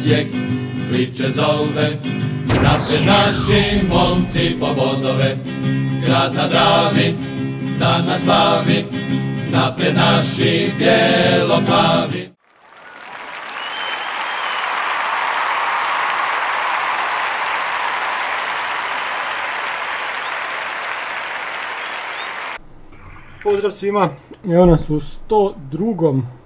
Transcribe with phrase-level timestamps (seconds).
[0.00, 0.26] Osijek
[0.90, 1.98] priče zove.
[2.46, 5.36] Napred naši momci po bodove,
[6.06, 7.14] grad na Dravi,
[7.78, 8.84] dan na slavi.
[9.50, 12.30] Napred naši bijelo-plavi.
[23.42, 24.08] Pozdrav svima,
[24.44, 26.39] evo nas u 102.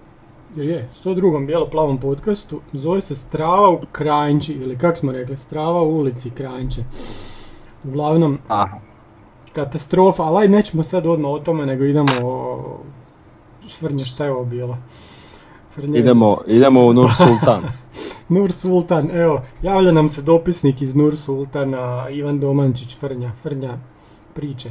[0.57, 1.15] Jer je, 102.
[1.47, 6.85] bijelo-plavom podcastu, zove se Strava u Kranjči, ili kako smo rekli, Strava u ulici Kranjče.
[7.85, 8.79] Uglavnom, Aha.
[9.53, 12.79] katastrofa, ali aj nećemo sad odmah o tome, nego idemo o...
[13.69, 14.79] Švrnje, šta je ovo bilo?
[15.77, 17.63] Frnje- Idemo, idemo u Nur Sultan.
[18.29, 23.79] Nur Sultan, evo, javlja nam se dopisnik iz Nur Sultana, Ivan Domančić, Frnja, Frnja,
[24.35, 24.71] priče.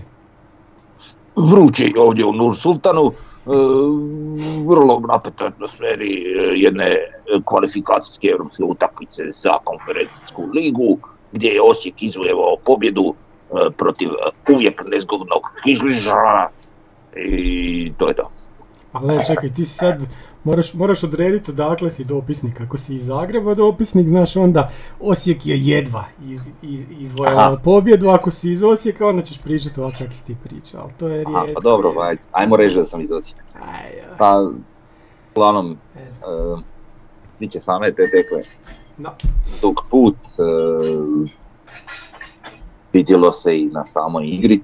[1.35, 3.11] vruće je ovdje u Nur Sultanu,
[3.45, 7.07] vrlo napetoj atmosferi e, jedne e,
[7.45, 10.97] kvalifikacijske europske utakmice za konferencijsku ligu,
[11.31, 16.49] gdje je Osijek izvojevao pobjedu e, protiv e, uvijek nezgodnog Kižližara
[17.15, 18.31] i to je to.
[18.93, 20.03] Ali ne, čekaj, ti si sad,
[20.43, 22.61] moraš, moraš odrediti odakle si dopisnik.
[22.61, 27.57] Ako si iz Zagreba dopisnik, znaš onda Osijek je jedva iz, iz, izvojao Aha.
[27.57, 28.09] pobjedu.
[28.09, 30.81] Ako si iz Osijeka, onda ćeš pričati ovako kako si ti pričao.
[30.81, 31.53] Ali to je Aha, rijetko.
[31.55, 33.43] pa dobro, ajde, ajmo reći da sam iz Osijeka.
[33.55, 34.49] Aj, aj, Pa,
[35.31, 36.59] uglavnom, ne znam.
[36.59, 36.63] e,
[37.29, 38.41] stiče same te tekle
[38.97, 39.15] Da.
[39.61, 41.33] dug put, e,
[42.93, 44.61] vidjelo se i na samoj igri,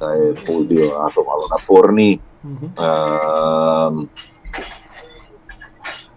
[0.00, 2.64] da je put bio onako malo naporniji, Mhm.
[2.64, 3.98] Ehm,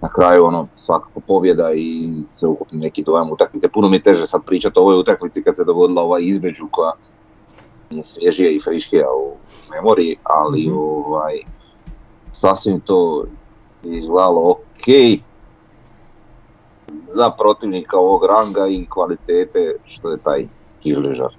[0.04, 3.68] na kraju ono svakako pobjeda i sveukupni neki dojam utakmice.
[3.68, 6.92] Puno mi je teže sad pričati o ovoj utakmici kad se dogodila ova između koja
[7.90, 9.36] je svježija i friškija u
[9.72, 10.78] memoriji, ali Mhm.
[10.78, 11.34] ovaj,
[12.32, 13.26] sasvim to
[13.84, 14.88] izgledalo ok
[17.08, 20.48] za protivnika ovog ranga i kvalitete što je taj
[20.80, 21.34] Kirližar.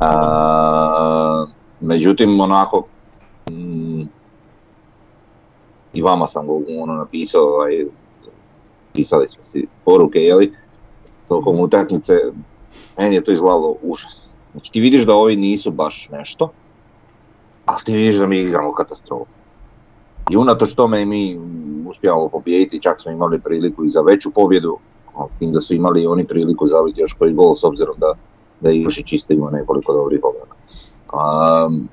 [0.00, 1.46] A,
[1.80, 2.84] međutim, onako,
[3.50, 4.02] mm,
[5.92, 7.86] i vama sam go ono napisao, ovaj,
[8.92, 10.52] pisali smo si poruke, jeli,
[11.28, 12.12] tokom utakmice,
[12.98, 14.30] meni je to izgledalo užas.
[14.52, 16.50] Znači ti vidiš da ovi nisu baš nešto,
[17.66, 19.30] ali ti vidiš da mi igramo katastrofu.
[20.30, 21.40] I unatoč tome mi
[21.90, 24.78] uspijamo pobijediti, čak smo imali priliku i za veću pobjedu,
[25.28, 28.14] s tim da su imali oni priliku zabiti još koji gol s obzirom da,
[28.60, 30.54] da je Ivišić isto imao nekoliko dobrih obrana.
[31.12, 31.88] Um,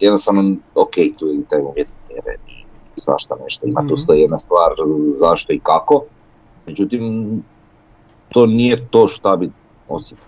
[0.00, 2.57] jednostavno, ok, tu je i taj i
[2.98, 3.96] svašta nešto, ima tu Mhm.
[3.96, 4.72] sto jedna stvar
[5.08, 6.02] zašto i kako,
[6.66, 7.02] međutim,
[8.28, 9.50] to nije to šta bi
[9.88, 10.20] Osijek,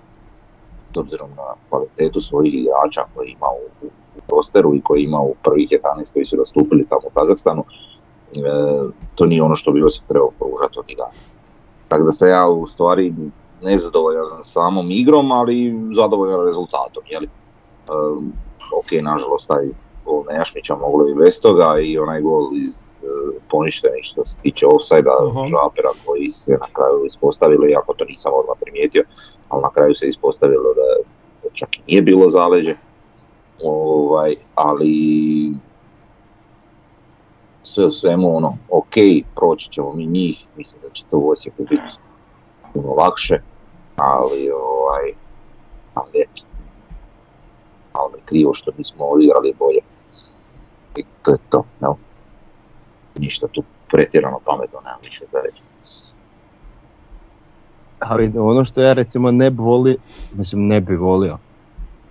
[0.95, 3.47] s obzirom na kvalitetu svojih igrača koji ima
[3.83, 3.91] u, u
[4.37, 7.65] rosteru i koji ima u prvih 11 koji su nastupili tamo u Kazahstanu,
[8.35, 8.41] e,
[9.15, 11.07] to nije ono što bi Osijek trebao pružati od igra.
[11.89, 13.15] Tako da sam ja u stvari
[13.63, 17.03] nezadovoljan samom igrom, ali zadovoljan rezultatom.
[17.07, 17.29] Jeli?
[17.91, 18.33] Um,
[18.79, 19.67] ok, nažalost, taj
[20.10, 22.84] gol Nejašmića moglo i bez toga i onaj gol iz e,
[23.50, 25.44] poništenih što se tiče offside-a Aha.
[25.53, 29.04] Žapera koji se na kraju ispostavilo, iako to nisam odmah primijetio,
[29.48, 30.88] ali na kraju se ispostavilo da,
[31.43, 32.75] da čak i nije bilo zaleđe.
[33.62, 34.94] Ovaj, ali
[37.62, 38.94] sve u svemu ono, ok,
[39.37, 41.92] proći ćemo mi njih, mislim da će to u Osijeku biti
[42.72, 43.41] puno lakše,
[43.97, 45.12] ali ovaj,
[45.94, 46.42] ali eto,
[48.31, 49.81] krivo što nismo odigrali bolje.
[51.00, 51.93] I to je to, jel?
[53.19, 55.62] Ništa tu pretjerano pametno, nemam više za reći.
[57.99, 59.97] Ali ono što ja recimo ne bi volio,
[60.33, 61.39] mislim ne bi volio,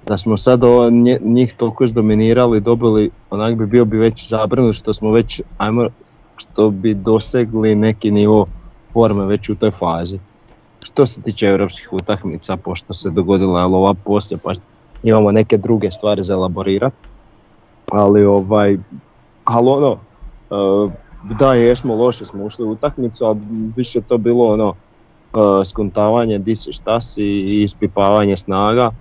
[0.08, 0.90] da smo sad ovo,
[1.22, 5.88] njih toliko izdominirali, dobili, onak bi bio bi već zabrinut što smo već, ajmo,
[6.38, 8.48] što bi dosegli neki nivo
[8.94, 10.20] forme već u toj fazi.
[10.84, 14.54] Što se tiče europskih utakmica, pošto se dogodila jel, ova poslije, pa
[15.04, 17.09] imamo neke druge stvari za elaborirati.
[17.92, 18.78] Ali ovaj,
[19.46, 19.98] ali ono,
[20.52, 20.92] e,
[21.40, 23.36] da jesmo loše smo ušli u utakmicu, a
[23.76, 28.92] više je to bilo ono, e, skontavanje di si šta si i ispipavanje snaga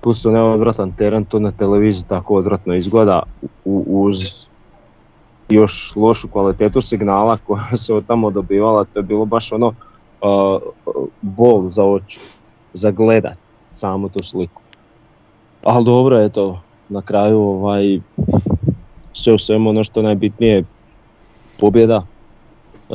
[0.00, 3.22] plus su neodvratan teren, to na televiziji tako odvratno izgleda
[3.64, 4.46] u- uz
[5.48, 10.62] još lošu kvalitetu signala koja se od tamo dobivala, to je bilo baš ono uh,
[11.20, 12.20] bol za oči,
[12.72, 13.36] za gledat
[13.68, 14.62] samu tu sliku.
[15.64, 16.60] Ali dobro, eto,
[16.90, 18.00] na kraju ovaj,
[19.12, 20.64] sve u svemu ono što je najbitnije
[21.58, 22.06] pobjeda.
[22.90, 22.94] E,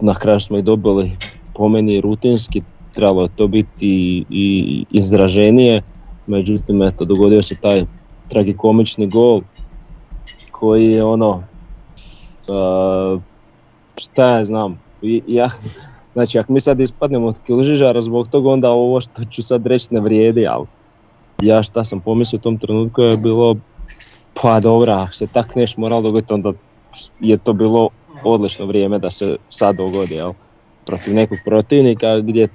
[0.00, 1.16] na kraju smo i dobili
[1.54, 2.62] po meni rutinski,
[2.94, 5.82] trebalo to biti i, i izraženije,
[6.26, 7.84] međutim eto dogodio se taj
[8.28, 9.40] tragikomični gol
[10.50, 11.42] koji je ono,
[12.48, 13.20] uh,
[13.96, 14.80] šta ja znam,
[15.26, 15.50] ja,
[16.14, 19.94] znači ako mi sad ispadnemo od Kilžižara zbog toga onda ovo što ću sad reći
[19.94, 20.66] ne vrijedi, ali
[21.42, 23.56] ja šta sam pomislio u tom trenutku je bilo,
[24.42, 26.52] pa dobra, se tak neš moral dogoditi onda
[27.20, 27.88] je to bilo
[28.24, 30.32] odlično vrijeme da se sad dogodi, jel?
[30.86, 32.48] protiv nekog protivnika gdje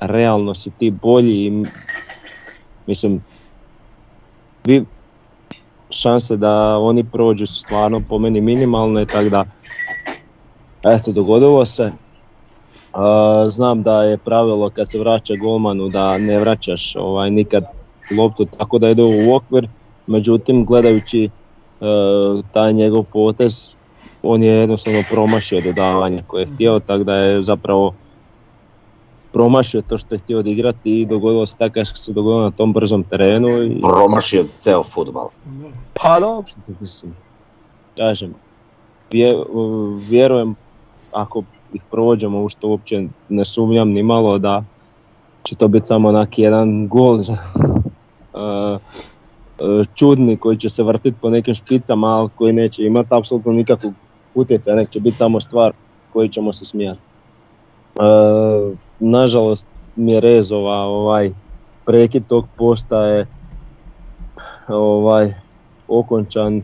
[0.00, 1.66] realno si ti bolji i
[2.86, 3.22] mislim
[4.64, 4.84] vi
[5.90, 9.44] šanse da oni prođu su stvarno po meni minimalne tako da
[10.84, 11.92] eto dogodilo se
[12.92, 17.64] A, znam da je pravilo kad se vraća golmanu da ne vraćaš ovaj nikad
[18.10, 19.68] loptu tako da ide u okvir
[20.06, 21.30] međutim gledajući e,
[22.52, 23.74] taj njegov potez
[24.22, 27.94] on je jednostavno promašio dodavanje koje je htio tako da je zapravo
[29.32, 32.72] promašio to što je htio odigrati i dogodilo se tako što se dogodilo na tom
[32.72, 35.28] brzom terenu i Promašio ceo futbal.
[35.94, 37.14] Pa dobro, mislim,
[37.96, 38.34] kažem,
[39.10, 39.44] vje-
[40.08, 40.54] vjerujem
[41.12, 44.64] ako ih prođemo, u što uopće ne sumnjam ni malo da
[45.42, 47.36] će to biti samo onak jedan gol za,
[49.94, 53.94] čudni koji će se vrtiti po nekim špicama, ali koji neće imati apsolutno nikakvog
[54.34, 55.72] utjecaja, nek će biti samo stvar
[56.12, 57.00] koji ćemo se smijati.
[57.94, 61.30] Uh, nažalost mi je rezova ovaj
[61.86, 63.26] prekid tog posta je
[64.68, 65.34] ovaj
[65.88, 66.62] okončan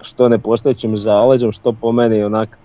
[0.00, 2.58] što nepostojećim zaleđem, što po meni onak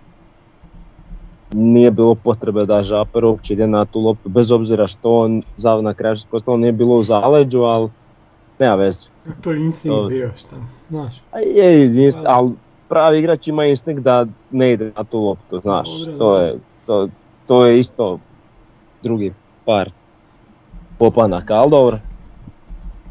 [1.53, 5.81] nije bilo potrebe da Žaper uopće ide na tu loptu, bez obzira što on za
[5.81, 6.15] na kraju
[6.57, 7.89] nije bilo u zaleđu, ali
[8.59, 9.09] nema veze.
[9.41, 10.55] To je instinkt To- bio, šta,
[10.89, 11.21] znaš.
[11.31, 12.51] A je, inst- ali
[12.89, 16.55] pravi igrač ima instinkt da ne ide na tu loptu, znaš, to je,
[16.85, 17.07] to,
[17.47, 18.19] to je isto
[19.03, 19.33] drugi
[19.65, 19.91] par
[20.97, 21.99] popanaka, ali dobro.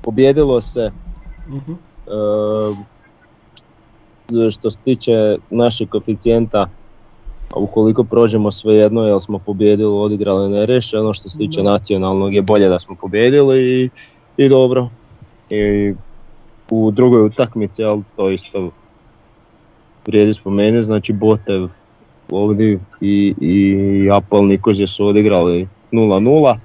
[0.02, 0.90] Pobjedilo se,
[1.48, 1.72] Mhm.
[4.28, 5.12] E, što se tiče
[5.50, 6.68] našeg koeficijenta,
[7.56, 12.78] ukoliko prođemo svejedno jer smo pobjedili, odigrali nerešeno, što se tiče nacionalnog je bolje da
[12.78, 13.90] smo pobjedili i,
[14.36, 14.88] i dobro.
[15.50, 15.94] I
[16.70, 18.70] u drugoj utakmici, ali to isto
[20.06, 21.68] vrijedi spomenuti, znači Botev
[22.30, 26.56] ovdje i, i Apol Nikozje su odigrali 0-0.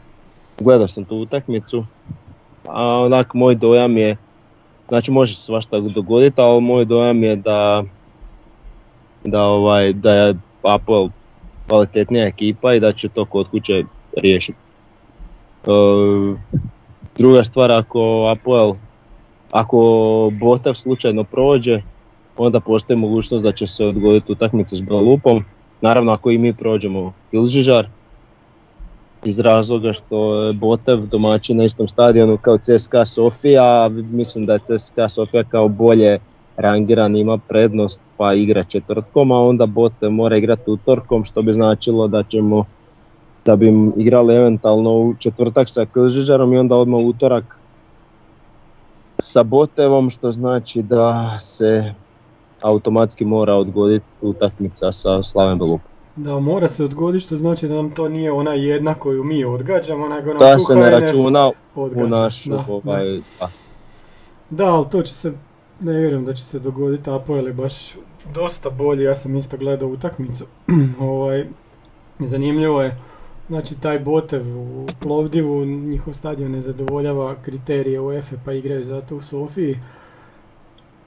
[0.60, 1.86] Gledao sam tu utakmicu,
[2.68, 4.18] a onak moj dojam je
[4.92, 7.84] Znači može se svašta dogoditi, ali moj dojam je da,
[9.24, 11.10] da, ovaj, da je Apple
[11.68, 13.84] kvalitetnija ekipa i da će to kod kuće
[14.18, 14.58] riješiti.
[15.68, 15.72] E,
[17.18, 18.74] druga stvar, ako Apple,
[19.52, 19.80] ako
[20.40, 21.82] Botav slučajno prođe,
[22.38, 25.44] onda postoji mogućnost da će se odgoditi utakmica s Balupom.
[25.82, 27.88] Naravno ako i mi prođemo Ilžižar,
[29.26, 34.60] iz razloga što je Botev domaćin na istom stadionu kao CSKA Sofija, mislim da je
[34.60, 36.20] CSKA Sofija kao bolje
[36.58, 42.08] rangiran ima prednost pa igra četvrtkom, a onda Botev mora igrati utorkom što bi značilo
[42.08, 42.66] da ćemo
[43.46, 47.60] da bi im igrali eventualno u četvrtak sa Klžižarom i onda odmah utorak
[49.20, 51.94] sa Botevom što znači da se
[52.62, 55.92] automatski mora odgoditi utakmica sa Slaven Belupom.
[56.16, 60.08] Da, mora se odgoditi, što znači da nam to nije ona jedna koju mi odgađamo,
[60.08, 62.06] nego nam Da se ne računa odgađa.
[62.06, 63.50] u našu Da, ovaj, da.
[64.50, 65.34] Da, ali to će se,
[65.80, 67.96] ne vjerujem da će se dogoditi, Apoel je baš
[68.34, 70.46] dosta bolji, ja sam isto gledao utakmicu.
[71.00, 71.46] ovaj,
[72.20, 72.98] zanimljivo je,
[73.52, 79.22] znači taj Botev u Plovdivu, njihov stadion ne zadovoljava kriterije UEFA pa igraju zato u
[79.22, 79.80] Sofiji.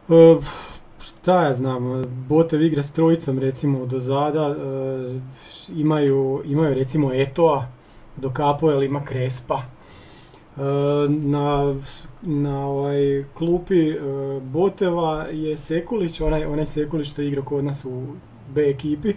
[0.09, 0.37] E,
[1.01, 5.21] šta ja znam, Botev igra s trojicom recimo do zada, e,
[5.75, 7.67] imaju, imaju recimo Etoa,
[8.17, 9.63] dok Apoel ima Krespa.
[9.63, 10.61] E,
[11.09, 11.75] na,
[12.23, 14.01] na ovaj klupi e,
[14.41, 18.03] Boteva je Sekulić, onaj, onaj Sekulić što igra kod nas u
[18.55, 19.15] B ekipi.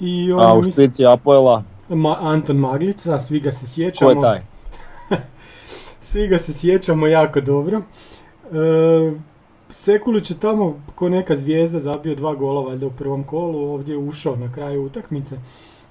[0.00, 4.10] I on, A u špici Apoela, Ma, Anton Maglica, svi ga se ko sjećamo.
[4.10, 4.40] je taj?
[6.00, 7.82] Svi ga se sjećamo jako dobro.
[8.52, 9.12] E,
[9.70, 13.98] Sekulić je tamo ko neka zvijezda zabio dva gola valjda u prvom kolu, ovdje je
[13.98, 15.36] ušao na kraju utakmice.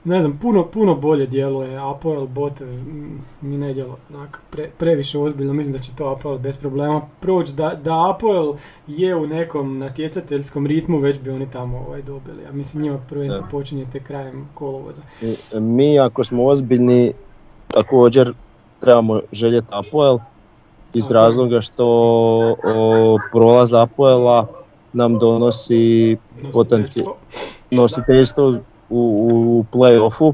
[0.05, 5.19] Ne znam, puno, puno bolje djeluje Apoel bot, mm, mi ne djeluje onak pre, previše
[5.19, 7.53] ozbiljno, mislim da će to Apoel bez problema proći.
[7.53, 8.53] Da, da Apoel
[8.87, 12.43] je u nekom natjecateljskom ritmu, već bi oni tamo ovaj, dobili.
[12.43, 15.01] Ja mislim njima prvenstvo počinje tek krajem kolovoza.
[15.21, 17.13] I- Mi ako smo ozbiljni
[17.67, 18.33] također
[18.79, 20.17] trebamo željeti Apoel
[20.93, 21.13] iz je.
[21.13, 21.85] razloga što
[22.63, 24.47] o, prolaz Apoela
[24.93, 26.17] nam donosi
[26.53, 27.13] potencijal
[27.71, 28.55] nositeljstvo
[28.93, 29.27] u,
[29.59, 30.33] u play-offu.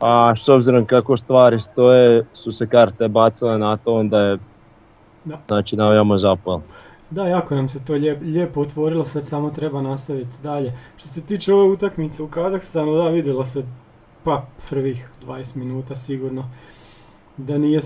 [0.00, 4.38] A s obzirom kako stvari stoje, su se karte bacile na to, onda je
[5.24, 5.40] Da.
[5.48, 6.58] znači navijamo za Apoel.
[7.10, 10.72] Da, jako nam se to lijep, lijepo otvorilo, sad samo treba nastaviti dalje.
[10.96, 13.62] Što se tiče ove utakmice u Kazahstanu, da, vidjelo se
[14.24, 16.50] pa prvih 20 minuta sigurno.
[17.36, 17.80] Da, nije,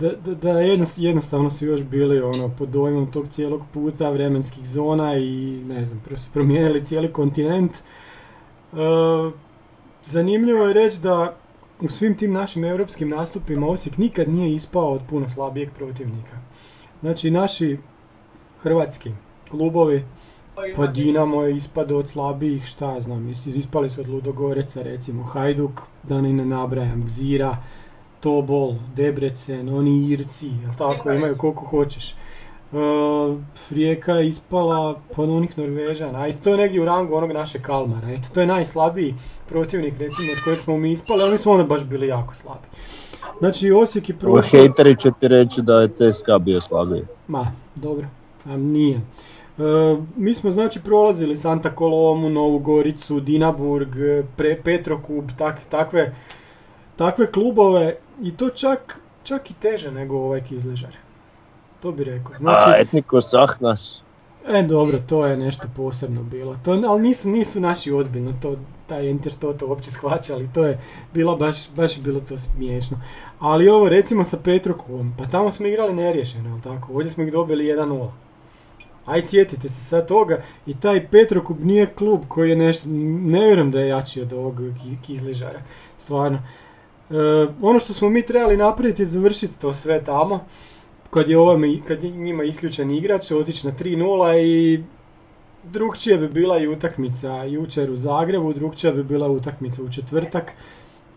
[0.00, 4.66] da, da, da jednost- jednostavno su još bili ono, pod dojmom tog cijelog puta, vremenskih
[4.68, 5.30] zona i
[5.68, 6.02] ne znam,
[6.32, 7.72] promijenili cijeli kontinent.
[8.72, 9.30] E,
[10.02, 11.34] zanimljivo je reći da
[11.80, 16.36] u svim tim našim europskim nastupima Osijek nikad nije ispao od puno slabijeg protivnika.
[17.00, 17.78] Znači naši
[18.58, 19.10] hrvatski
[19.50, 20.04] klubovi,
[20.76, 25.22] pa Dinamo je ispadao od slabijih, šta ja znam, is- ispali su od Ludogoreca recimo,
[25.22, 27.56] Hajduk, da ne nabrajam, Gzira,
[28.20, 32.14] Tobol, Debrecen, oni Irci, jel tako, imaju koliko hoćeš.
[33.70, 38.10] Rijeka je ispala pod onih Norvežana, ajde to je negdje u rangu onog našeg Kalmara,
[38.10, 39.14] eto to je najslabiji
[39.48, 42.66] protivnik recimo od kojeg smo mi ispali, ali mi smo onda baš bili jako slabi.
[43.38, 44.60] Znači Osijek je prošao...
[44.60, 47.02] hejteri će ti reći da je CSKA bio slabiji.
[47.28, 48.06] Ma, dobro,
[48.44, 48.96] a nije.
[49.58, 53.88] E, mi smo znači prolazili Santa Colomu, Novu Goricu, Dinaburg,
[54.36, 56.14] pre, Petrokub, tak, takve,
[56.96, 60.96] takve klubove i to čak, čak i teže nego ovaj Kizležar.
[61.82, 62.34] To bi rekao.
[62.34, 64.02] A Znači, Etniko Sahnas,
[64.48, 66.56] e dobro, to je nešto posebno bilo.
[66.64, 70.48] To, ali nisu, nisu naši ozbiljno to, taj Enter Toto uopće shvaćali.
[70.54, 70.80] To je
[71.14, 73.00] bilo baš, baš bilo to smiješno.
[73.38, 76.92] Ali ovo recimo sa Petrokubom, pa tamo smo igrali neriješeno, jel tako?
[76.92, 78.10] Ovdje smo ih dobili 1-0.
[79.06, 83.70] Aj sjetite se sad toga i taj Petrokub nije klub koji je nešto, ne vjerujem
[83.70, 85.60] da je jači od ovog Ki- Kizližara,
[85.98, 86.38] stvarno.
[87.10, 87.14] E,
[87.62, 90.40] ono što smo mi trebali napraviti je završiti to sve tamo,
[91.12, 94.82] kad je, ovome, kad je njima isključen igrač, otići na 3-0 i
[95.64, 100.52] drugčije bi bila i utakmica jučer u Zagrebu, drugčija bi bila utakmica u četvrtak.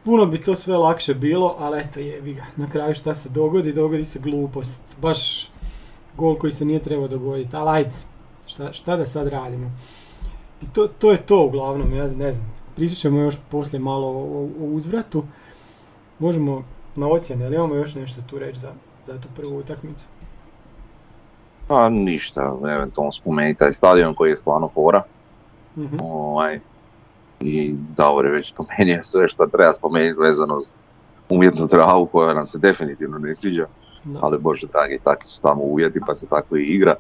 [0.03, 2.45] Puno bi to sve lakše bilo, ali eto jebi ga.
[2.55, 4.81] Na kraju šta se dogodi, dogodi se glupost.
[5.01, 5.49] Baš
[6.17, 7.91] gol koji se nije trebao dogoditi, ali ajde,
[8.47, 9.71] šta, šta da sad radimo.
[10.61, 12.53] I to, to je to uglavnom, ja ne znam.
[12.75, 15.23] Pričat ćemo još poslije malo o- o uzvratu.
[16.19, 16.63] Možemo
[16.95, 18.73] na ocjene, ali imamo još nešto tu reći za,
[19.05, 20.05] za tu prvu utakmicu.
[21.67, 25.03] Pa ništa, eventualno spomenuti taj stadion koji je stvarno fora.
[25.77, 25.95] Mhm.
[26.01, 26.59] Ovaj,
[27.41, 30.73] I Davor je već spomenuo sve što treba spomenuti vezano uz
[31.29, 33.65] umjetnu travu koja nam se definitivno ne sviđa,
[34.03, 34.19] Da.
[34.21, 36.95] ali bože dragi, takvi su tamo uvjeti pa se tako i igra.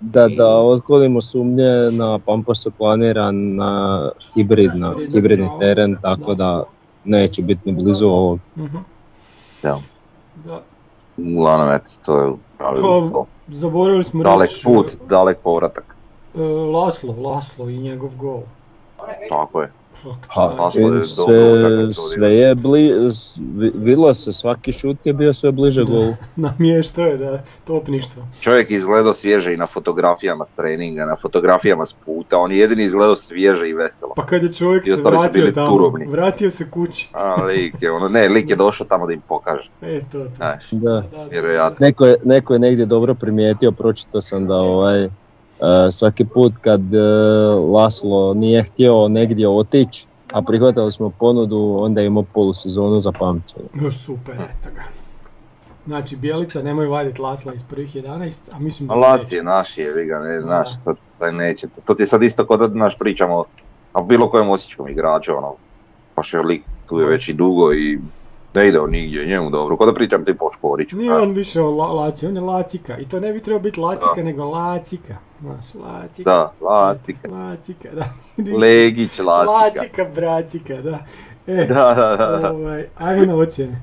[0.00, 4.02] da, da otklonimo sumnje na Pamposu planiran na
[4.34, 6.44] hibridno, hibridni teren, tako Da.
[6.44, 6.64] da
[7.04, 8.38] neće biti ni blizu ovog.
[8.56, 8.76] Mhm.
[9.62, 9.76] Ja.
[10.44, 10.60] Da.
[11.36, 13.26] Uglavnom, eto, to je u pravilu Pa, to.
[13.48, 15.96] Zaboravili smo Dalek reći, put, dalek povratak.
[16.34, 18.40] e, Laslo, Laslo i njegov gol.
[19.28, 19.72] Tako je.
[20.36, 22.92] Laslo je dobro sve, je bli,
[23.74, 26.14] vidjelo se, svaki šut je bio sve bliže golu.
[26.36, 28.22] Namješto je da topništvo.
[28.40, 32.84] Čovjek izgledao svježe i na fotografijama s treninga, na fotografijama s puta, on je jedini
[32.84, 34.12] izgledao svježe i veselo.
[34.16, 36.06] Pa kad je čovjek I se vratio tamo, turobni.
[36.06, 37.08] vratio se kući.
[37.12, 40.30] A lik je, ono, ne, lik je došao tamo da im pokaže, E, to, to.
[40.36, 40.90] znaš, Da.
[40.90, 41.86] Da, da, vjerojatno.
[41.86, 45.08] Neko je, neko je negdje dobro primijetio, pročitao sam da ovaj, e,
[45.90, 46.98] svaki put kad e,
[47.72, 53.68] Laslo nije htio negdje otići, a prihvatili smo ponudu, onda je imao polusezonu za pamćenje.
[53.74, 54.82] No, super, eto ga.
[55.86, 59.36] Znači, Bjelica nemoj vaditi Lasla iz prvih 11, a mislim da Laci neće.
[59.36, 61.68] je naš je, vi ga ne znaš, to, taj neće.
[61.84, 63.44] To ti je sad isto kod da naš pričamo
[63.94, 65.54] o bilo kojem osječkom igraču, ono,
[66.44, 67.98] lik, tu je već i dugo i
[68.54, 70.96] ne ide on nigdje, njemu dobro, kod da pričam ti po Škoriću.
[70.96, 72.98] Nije on više o La- Laci, on je Lacika.
[72.98, 74.22] I to ne bi trebao biti Lacika, Da.
[74.22, 75.14] nego Lacika.
[75.40, 76.30] Znaš, Lacika.
[76.30, 77.28] Da, Lacika.
[77.30, 78.04] Lacika, da.
[78.58, 79.52] Legić, Lacika.
[79.52, 80.98] Lacika, bracika, da.
[81.46, 82.52] E, Da, da, da, da.
[82.52, 83.82] ovaj, ajmo na ocjene.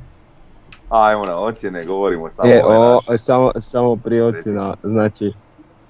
[0.90, 3.22] Ajmo na ocjene, govorimo samo E, o, naš.
[3.22, 5.34] samo, samo prije ocjena, znači,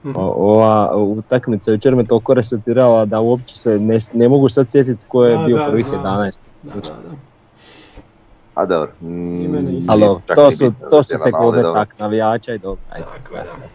[0.04, 0.14] Mhm.
[0.16, 5.06] o- ova utakmica jučer me toliko resetirala da uopće se ne, ne mogu sad sjetiti
[5.08, 6.00] ko je Da, bio da, prvih znam.
[6.00, 6.42] 11.
[6.64, 7.16] Da, Znači, da, da.
[8.58, 8.92] A dobro.
[9.02, 11.74] mm, Alo, to su, to su tek ove dobro.
[11.74, 12.82] tak navijača i dobro.
[12.92, 13.06] Ajde.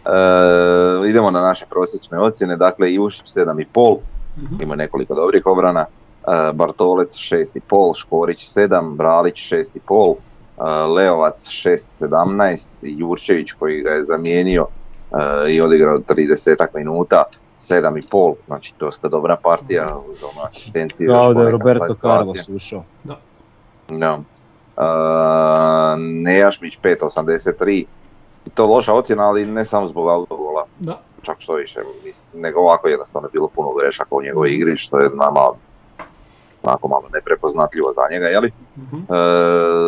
[0.05, 3.97] E, idemo na naše prosječne ocjene, dakle Ivušić 7,5,
[4.37, 4.55] Mhm.
[4.61, 5.85] ima nekoliko dobrih obrana, e,
[6.53, 7.59] Bartolec 6,5,
[7.95, 10.15] Škorić 7, Bralić 6,5,
[10.57, 14.67] e, Leovac 6,17, Jurčević koji ga je zamijenio
[15.11, 17.23] e, i odigrao 30 minuta,
[17.59, 21.07] 7,5, znači dosta dobra partija uz ono asistenciju.
[21.07, 21.95] još Kao da je Roberto.
[22.01, 22.83] Carlos ušao.
[23.03, 23.17] Da.
[23.89, 24.23] Uh,
[25.97, 27.85] Nejašmić 5.83
[28.45, 30.99] I to loša ocjena, ali ne samo zbog autogola, Da.
[31.21, 31.79] čak što više,
[32.33, 35.39] nego ovako jednostavno je bilo puno grešaka u njegovoj igri, što je nama
[36.63, 38.51] onako malo neprepoznatljivo za njega, jeli?
[38.77, 38.97] Mhm.
[38.97, 39.03] E,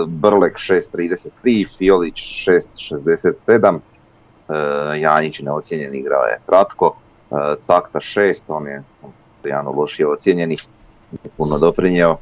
[0.07, 2.15] Brlek 6.33, Fiolić
[2.47, 3.79] 6.67,
[4.49, 6.95] e, Janjić neocijenjen igrao je Pratko,
[7.31, 8.83] e, Cakta 6, on je
[9.43, 10.65] jedan od lošije ocijenjenih,
[11.37, 12.17] puno doprinjeo,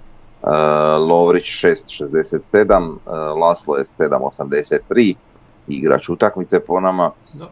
[0.99, 5.15] Lovrić 6.67, e, Laslo je 7.83,
[5.67, 7.45] igrač utakmice po nama, Da.
[7.45, 7.49] e,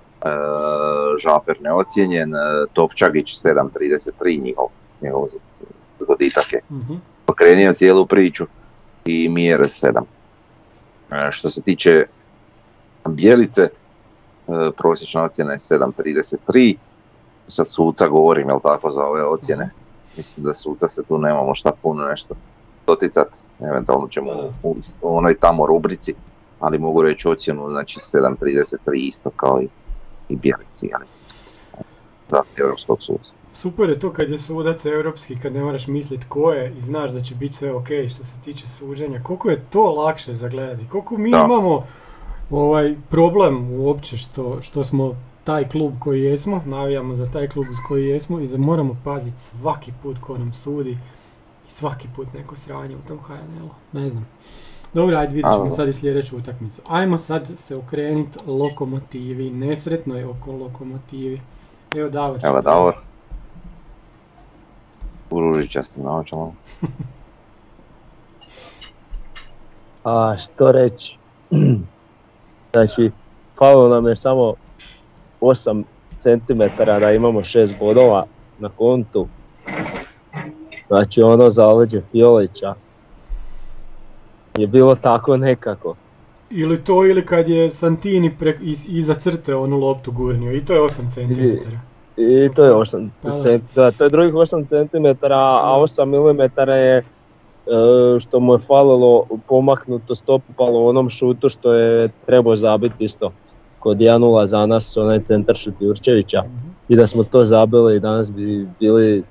[1.18, 2.34] Žaper neocijenjen,
[2.74, 4.66] Topčagić 7.33, njihov,
[5.02, 5.28] njegov
[6.00, 6.94] zgoditak je Mhm.
[7.26, 8.46] pokrenio cijelu priču
[9.06, 10.04] i Mijer 7.
[11.12, 12.06] E, Što se tiče
[13.06, 13.72] Bijelice, e,
[14.78, 16.76] prosječna ocjena je 7.33,
[17.48, 19.70] sad suca govorim, jel tako, za ove ocjene.
[20.18, 22.36] Mislim da suca se tu nemamo šta puno nešto
[22.88, 23.28] doticat,
[23.60, 24.32] eventualno ćemo
[24.64, 26.14] u, u onoj tamo rubrici,
[26.60, 29.68] ali mogu reći ocjenu, znači 7.33 isto kao i,
[30.30, 31.06] i Bijelici, ali
[32.30, 33.32] za europskog suca.
[33.54, 37.12] Super je to kad je sudac europski, kad ne moraš mislit ko je i znaš
[37.12, 39.24] da će biti sve ok što se tiče suđenja.
[39.24, 41.44] Koliko je to lakše za gledati, koliko mi Da.
[41.46, 41.88] imamo
[42.50, 48.08] ovaj problem uopće što, što smo taj klub koji jesmo, navijamo za taj klub koji
[48.08, 50.98] jesmo i da moramo paziti svaki put ko nam sudi
[51.72, 53.70] svaki put neko sranje u tom HNL-u.
[53.92, 54.28] Ne znam.
[54.94, 56.82] Dobro, ajde vidjet ćemo sad i sljedeću utakmicu.
[56.88, 61.42] Ajmo sad se okrenit lokomotivi, nesretno je oko lokomotivi.
[61.96, 62.40] Evo Davor.
[62.44, 62.96] Evo Davor.
[65.30, 66.52] U ružičastim naočalama.
[70.04, 71.18] A što reći?
[72.74, 73.12] znači,
[73.58, 74.54] falilo nam je samo
[75.42, 75.84] 8
[76.20, 76.62] cm
[77.00, 78.26] da imamo 6 bodova
[78.60, 79.28] na kontu.
[80.92, 82.74] Znači ono zaleđe Fiolića
[84.58, 85.96] je bilo tako nekako.
[86.50, 90.74] Ili to, ili kad je Santini pre, iz, iza crte onu loptu gurnio, i to
[90.74, 91.42] je 8 cm.
[92.18, 96.70] I to je 8 Pa cm, da, to je drugih 8 cm, a 8 mm
[96.72, 97.04] je e,
[98.20, 103.32] što mu je falilo pomaknuto stopalo u onom šutu što je trebao zabiti isto
[103.80, 106.44] kod 1-0 za nas, onaj centar šut Jurčevića.
[106.90, 109.24] I da smo to zabili danas bi bili,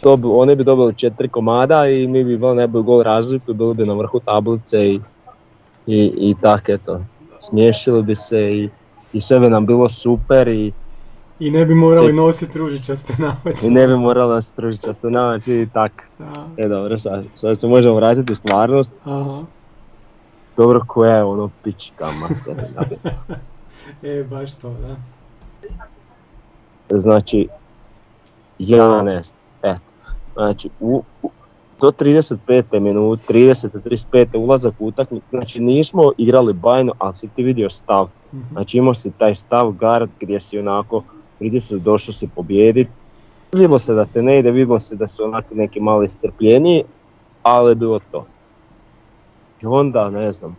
[0.00, 3.54] to bi, oni bi dobili četiri komada i mi bi imali najbolji gol razliku i
[3.54, 5.00] bili bi na vrhu tablice i,
[5.86, 7.00] i, i tak eto.
[7.40, 8.68] Smiješili bi se i,
[9.12, 10.72] i sve bi nam bilo super i,
[11.40, 13.70] I ne bi morali nositi ružičaste i navače.
[13.70, 15.92] ne bi morali nas tružičasto naći i tak.
[16.56, 18.92] E dobro, sad, sad se možemo vratiti u stvarnost.
[19.04, 19.42] Aha.
[20.56, 22.82] Dobro, koja je ono pička materina.
[24.02, 24.96] E, baš to, da.
[26.98, 27.48] Znači,
[28.58, 29.35] 11, eto.
[30.36, 31.02] Znači, u,
[31.80, 32.80] do 35.
[32.80, 33.68] minut, 30.
[33.84, 34.38] 35.
[34.38, 38.08] ulazak u utakmicu, znači nismo igrali bajno, ali si ti vidio stav.
[38.34, 38.52] Mhm.
[38.52, 41.02] Znači imao si taj stav guard gdje si onako,
[41.60, 42.88] se došao si pobijedit.
[43.52, 46.84] Vidjelo se da te ne ide, vidjelo se da su onako neki mali strpljeniji,
[47.42, 48.26] ali je bilo to.
[49.62, 50.56] I onda, ne znam,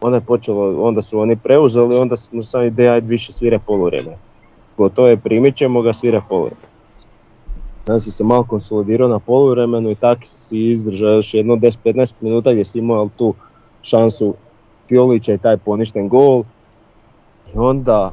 [0.00, 4.16] onda je počelo, onda su oni preuzeli, onda smo sam ideja više svire poluvrijeme.
[4.76, 6.69] Gotovo je, primit ćemo ga, svire poluvrijeme.
[7.90, 12.52] Onda si se malo konsolidirao na poluvremenu i tako si izdržao još jedno 10-15 minuta
[12.52, 13.34] gdje si imao tu
[13.82, 14.34] šansu
[14.88, 16.42] Fiolića i taj poništen gol.
[17.54, 18.12] I onda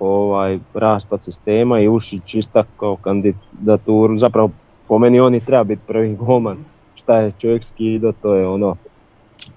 [0.00, 4.50] ovaj raspad sistema i uši čista kao kandidaturu, zapravo
[4.88, 6.58] po meni on i treba biti prvi golman.
[6.94, 8.76] Šta je čovjek skidao, to je ono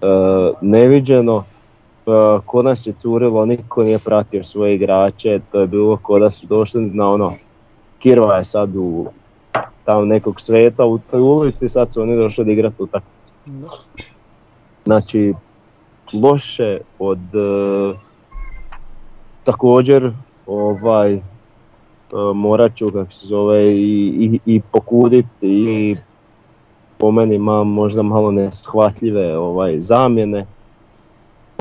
[0.02, 0.08] e,
[0.62, 1.44] neviđeno.
[2.08, 2.12] E,
[2.46, 6.48] kod nas je curilo, niko nije pratio svoje igrače, to je bilo kod da su
[6.48, 7.34] došli na ono,
[8.00, 9.06] Kirva je sad u
[9.84, 13.34] tamo nekog sveca u toj ulici, sad su oni došli da igrati utakmicu.
[14.86, 15.34] Znači,
[16.14, 17.98] loše od e,
[19.44, 20.12] također
[20.46, 21.22] ovaj e,
[22.36, 25.98] morat ću kako se zove i, i, i pokuditi i
[26.98, 30.46] po meni ima možda malo neshvatljive ovaj zamjene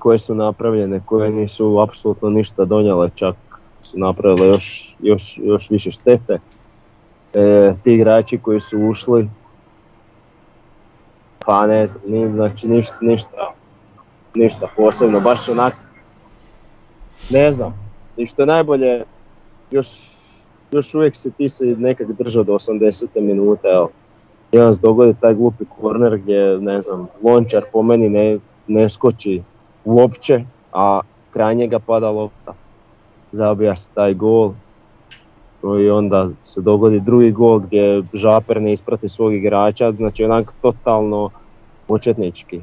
[0.01, 3.37] koje su napravljene, koje nisu apsolutno ništa donijele, čak
[3.87, 6.39] su napravile još, još, još više štete.
[7.35, 9.29] E, ti igrači koji su ušli
[11.47, 13.53] pa ne ni, znači ništa, ništa,
[14.35, 15.75] ništa posebno, baš onak,
[17.31, 17.75] ne znam,
[18.17, 19.05] i što je najbolje,
[19.71, 19.89] još,
[20.73, 23.07] još uvijek se ti se nekak držao do 80.
[23.21, 23.91] minute, evo,
[24.53, 28.89] i onda se dogodi taj glupi korner gdje, ne znam, Lončar po meni ne, ne
[28.89, 29.43] skoči
[29.85, 32.55] uopće, a kraj njega pada lopta,
[33.33, 34.53] zabija se taj gol,
[35.63, 41.31] i onda se dogodi drugi gol gdje Žaper ne isprati svog igrača, znači onak totalno
[41.87, 42.61] početnički.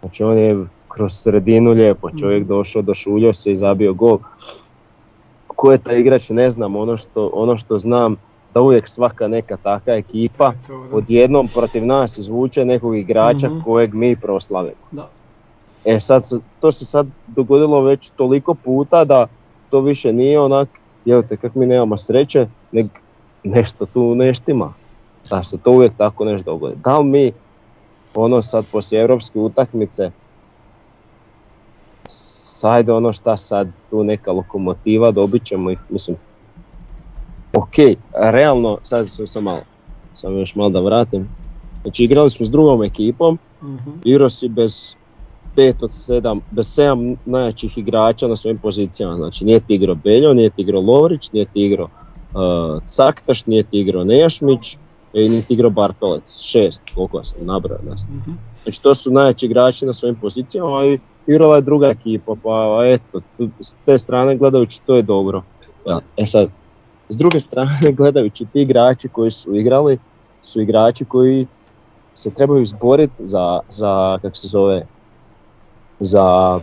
[0.00, 4.18] Znači on je kroz sredinu lijepo, čovjek došao, došuljio se i zabio gol.
[5.46, 8.16] Ko je taj igrač ne znam, ono što, ono što znam
[8.54, 10.96] da uvijek svaka neka taka ekipa da.
[10.96, 13.60] odjednom protiv nas izvuče nekog igrača Mhm.
[13.60, 14.76] kojeg mi proslavimo.
[14.90, 15.08] Da.
[15.84, 16.28] E sad,
[16.60, 19.26] to se sad dogodilo već toliko puta da
[19.70, 20.68] to više nije onak,
[21.06, 22.86] evo te kak mi nemamo sreće, nek
[23.44, 24.72] nešto tu ne štima.
[25.30, 26.76] Da se to uvijek tako nešto dogodi.
[26.76, 27.32] Da li mi,
[28.14, 30.10] ono sad poslije europske utakmice,
[32.06, 36.16] sajde ono šta sad, tu neka lokomotiva, dobit ćemo ih, mislim,
[37.52, 37.74] ok,
[38.32, 39.60] realno, sad sam, sam malo,
[40.12, 41.28] sam još malo da vratim,
[41.82, 43.90] znači igrali smo s drugom ekipom, Mhm.
[44.04, 44.94] igrao si bez
[45.58, 49.16] pet od sedam, bez sedam najjačih igrača na svojim pozicijama.
[49.16, 53.62] Znači nije ti igrao Beljo, nije ti igrao Lovrić, nije ti igrao uh, Caktaš, nije
[53.62, 54.76] ti igrao Nejašmić,
[55.12, 56.38] i nije ti igrao Bartolec.
[56.40, 57.78] Šest, koliko sam nabrao.
[57.96, 58.16] Znam.
[58.16, 58.30] Mhm.
[58.62, 63.20] Znači to su najjači igrači na svojim pozicijama i igrala je druga ekipa, pa eto,
[63.60, 65.42] s te strane gledajući to je dobro.
[65.86, 66.48] Ja, E sad,
[67.08, 69.98] s druge strane gledajući ti igrači koji su igrali,
[70.42, 71.46] su igrači koji
[72.14, 74.86] se trebaju izboriti za, za kako se zove,
[76.00, 76.60] za,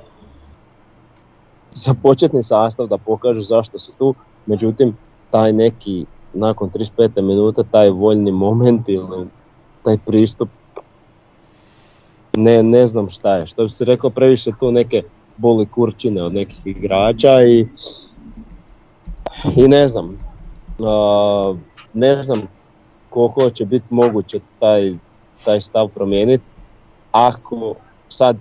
[1.71, 4.97] za početni sastav da pokažu zašto su tu, međutim
[5.29, 7.21] taj neki nakon 35.
[7.21, 9.27] minuta taj voljni moment ili
[9.83, 10.49] taj pristup
[12.33, 15.03] ne, ne znam šta je, što bi se rekao previše tu neke
[15.37, 17.65] boli kurčine od nekih igrača i
[19.55, 20.17] i ne znam.
[20.79, 21.55] A,
[21.93, 22.41] ne znam
[23.09, 24.93] koliko će biti moguće taj,
[25.45, 26.43] taj stav promijeniti
[27.11, 27.75] ako
[28.09, 28.37] sad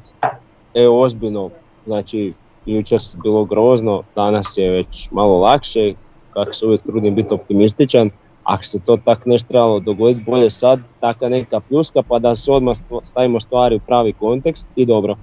[0.75, 1.51] evo ozbiljno
[1.87, 2.33] znači
[2.67, 5.95] jučer je bilo grozno danas je već malo lakše
[6.31, 8.11] kako se uvijek trudim biti optimističan
[8.45, 12.53] ako se to tak nešto trebalo dogoditi bolje sad taka neka pljuska pa da se
[12.53, 15.17] odmah stavimo stvari u pravi kontekst i dobro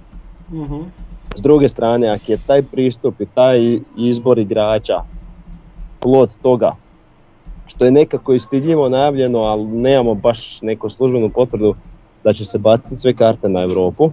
[0.52, 0.80] Mhm.
[1.36, 5.02] s druge strane, ako je taj pristup i taj izbor igrača
[6.00, 6.76] plod toga
[7.66, 11.74] što je nekako i stidljivo najavljeno, ali nemamo baš neku službenu potvrdu
[12.24, 14.10] da će se baciti sve karte na Europu.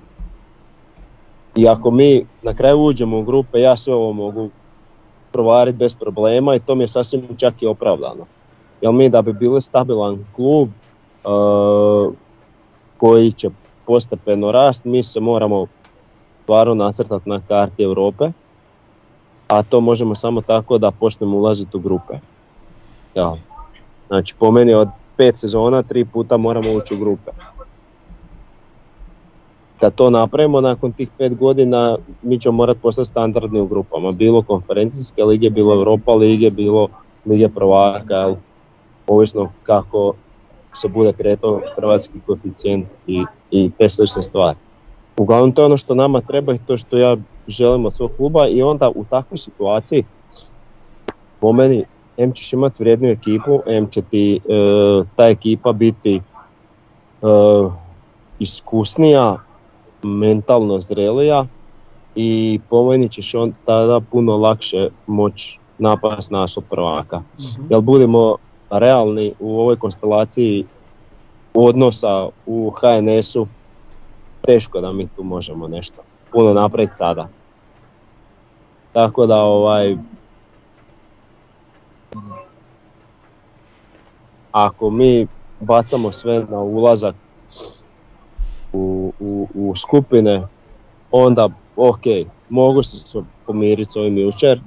[1.55, 4.49] I ako mi na kraju uđemo u grupe, ja sve ovo mogu
[5.31, 8.25] provariti bez problema i to mi je sasvim čak i opravdano.
[8.81, 10.69] Jer mi da bi bili stabilan klub
[11.23, 12.13] uh,
[12.97, 13.49] koji će
[13.85, 15.67] postepeno rast, mi se moramo
[16.43, 18.25] stvarno nacrtati na karti Europe,
[19.47, 22.13] a to možemo samo tako da počnemo ulaziti u grupe.
[23.15, 23.33] Ja.
[24.07, 27.31] Znači po meni od pet sezona tri puta moramo ući u grupe.
[29.79, 34.41] Kad to napravimo nakon tih pet godina mi ćemo morati postati standardni u grupama, bilo
[34.41, 36.87] konferencijske lige, bilo Europa lige, bilo
[37.25, 38.35] lige prvaka,
[39.07, 40.13] ovisno kako
[40.73, 44.57] se bude kretao hrvatski koeficijent i, i te slične stvari.
[45.17, 48.47] Uglavnom to je ono što nama treba i to što ja želim od svog kluba
[48.47, 50.03] i onda u takvoj situaciji
[51.39, 51.85] po meni
[52.17, 54.39] M ćeš imati vrijednu ekipu, M će ti e,
[55.15, 56.21] ta ekipa biti e,
[58.39, 59.37] iskusnija,
[60.03, 61.45] mentalno zrelija
[62.15, 67.17] i po meni ćeš on tada puno lakše moći napast našog prvaka.
[67.19, 67.63] Mhm.
[67.69, 68.35] Jel budemo
[68.69, 70.65] realni u ovoj konstelaciji
[71.53, 73.47] odnosa u HNS-u,
[74.41, 77.27] teško da mi tu možemo nešto puno napraviti sada.
[78.93, 79.95] Tako da ovaj
[84.51, 85.27] ako mi
[85.59, 87.15] bacamo sve na ulazak
[88.73, 90.47] u, u, u skupine,
[91.11, 92.03] onda ok,
[92.49, 94.61] mogu se pomiriti s ovim jučer.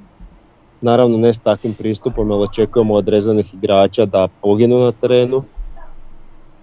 [0.80, 5.42] Naravno ne s takvim pristupom, jer očekujemo od rezanih igrača da poginu na terenu.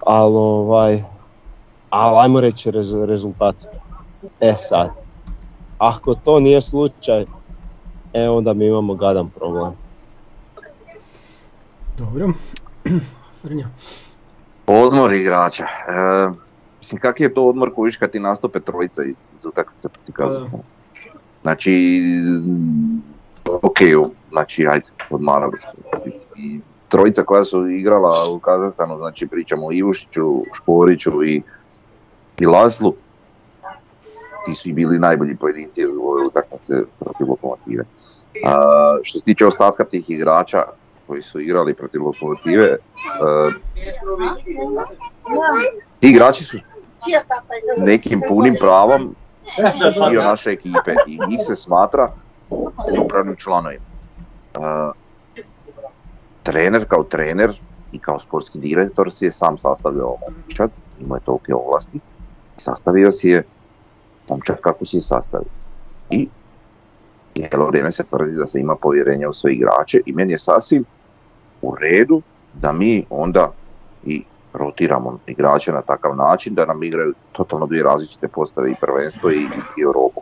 [0.05, 1.03] Ali ovaj,
[1.89, 3.75] ali ajmo reći rez, rezultatski.
[4.39, 4.89] E sad,
[5.77, 7.25] ako to nije slučaj,
[8.13, 9.73] e onda mi imamo gadan problem.
[11.97, 12.29] Dobro.
[13.41, 13.67] Frnja.
[14.67, 15.63] Odmor igrača.
[15.63, 16.48] E,
[16.79, 20.63] mislim, kak je to odmor koji kad ti nastupe trojica iz, iz utakmice protiv Kazahstana?
[21.41, 22.01] Znači,
[22.45, 23.01] mm,
[23.45, 23.79] ok,
[24.29, 25.69] znači, ajde, odmarali smo.
[26.35, 31.41] I trojica koja su igrala u Kazahstanu, znači pričamo o Ivušiću, Škoriću i,
[32.39, 32.93] i Laslu,
[34.45, 37.83] ti su i bili najbolji pojedinci u ove utakmice protiv Lokomotive.
[38.45, 40.63] A, što se tiče ostatka tih igrača
[41.07, 42.77] koji su igrali protiv Lokomotive, e,
[45.99, 46.57] ti igrači su
[47.77, 49.15] nekim punim pravom
[50.09, 52.11] dio naše ekipe i njih se smatra
[53.05, 53.83] upravnim članovima.
[54.55, 54.91] E,
[56.43, 57.51] trener kao trener
[57.91, 61.99] i kao sportski direktor si je sam sastavljao momčad, imao je tolike ovlasti,
[62.57, 63.43] sastavio si je
[64.29, 65.49] momčad kako si je sastavio.
[66.09, 66.27] I
[67.35, 70.85] cijelo vrijeme se tvrdi da se ima povjerenja u svoje igrače i meni je sasvim
[71.61, 72.21] u redu
[72.53, 73.51] da mi onda
[74.05, 79.31] i rotiramo igrače na takav način da nam igraju totalno dvije različite postave i prvenstvo
[79.31, 80.21] i, i Europu.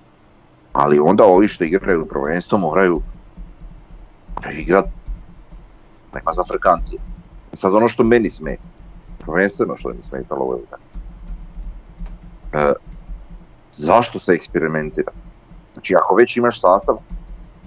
[0.74, 3.02] Ali onda ovi što igraju prvenstvo moraju
[4.52, 4.90] igrati
[6.14, 7.00] nema za frekancije.
[7.54, 8.64] Sad ono što meni smeta,
[9.20, 10.60] prvenstveno što mi smetalo ovo
[12.54, 12.74] e,
[13.72, 15.12] zašto se eksperimentira?
[15.74, 16.98] Znači ako već imaš sastav,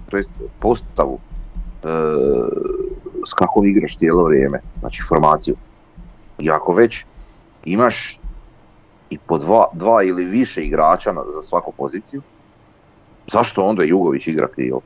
[0.09, 1.19] to jest postavu
[1.83, 1.87] e,
[3.27, 5.55] s kakvom igraš cijelo vrijeme, znači formaciju,
[6.41, 7.05] i ako već
[7.65, 8.19] imaš
[9.09, 12.21] i po dva, dva ili više igrača na, za svaku poziciju,
[13.31, 14.81] zašto onda Jugović igra krivo?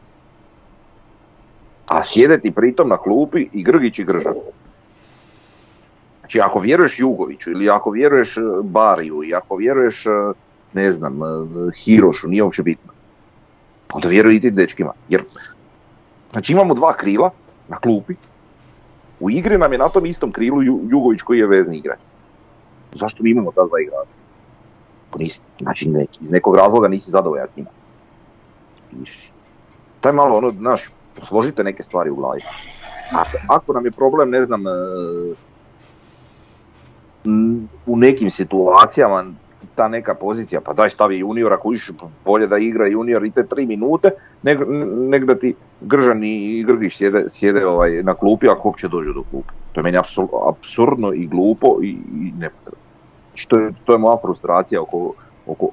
[1.87, 4.33] A sjedeti pritom na klupi i Grgić i Gržan.
[6.19, 10.09] Znači ako vjeruješ Jugoviću ili ako vjeruješ e, Bariju i ako vjeruješ, e,
[10.73, 11.25] ne znam, e,
[11.75, 12.93] Hirošu, nije uopće bitno.
[13.93, 14.91] Onda vjeruj i tim dečkima.
[15.09, 15.23] Jer,
[16.31, 17.31] znači imamo dva krila
[17.67, 18.15] na klupi,
[19.25, 21.99] u igri nam je na tom istom krilu Jugović koji je vezni igrač.
[22.93, 24.15] Zašto mi imamo ta dva igrača?
[25.17, 25.89] Nisi, znači
[26.21, 27.69] iz nekog razloga nisi zadovoljan s njima.
[29.99, 32.41] Taj malo ono, znaš, složite neke stvari u glavi.
[33.49, 34.63] Ako, nam je problem, ne znam,
[37.85, 39.25] u nekim situacijama
[39.75, 41.91] ta neka pozicija, pa daj stavi junior ako iš
[42.25, 44.11] bolje da igra junior i te tri minute,
[44.45, 44.59] nek,
[45.09, 49.53] nek da ti Gržan i Grgić sjede, ovaj, na klupi ako uopće dođu do klupe.
[49.73, 49.97] To je meni
[50.49, 52.85] apsurdno i glupo i, i nepotrebno.
[53.29, 55.13] Znači, to, je, to je moja frustracija oko,
[55.47, 55.69] oko,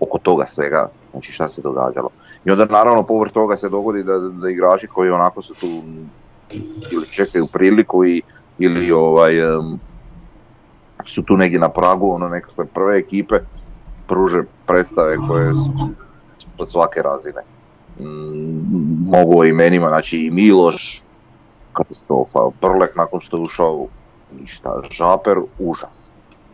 [0.00, 2.10] oko toga svega, znači šta se događalo.
[2.44, 5.66] I onda naravno povrh toga se dogodi da, da igrači koji onako su tu
[6.90, 8.04] ili čekaju priliku
[8.58, 9.32] ili ovaj,
[11.06, 13.36] su tu negdje na pragu ono nekakve prve ekipe
[14.06, 15.88] pruže predstave koje su
[16.58, 17.57] od svake razine.
[18.00, 21.02] Mm, mogu o imenima, znači i Miloš,
[21.72, 23.86] katastrofa, Prlek nakon što je ušao,
[24.40, 26.10] ništa, Žaper, užas.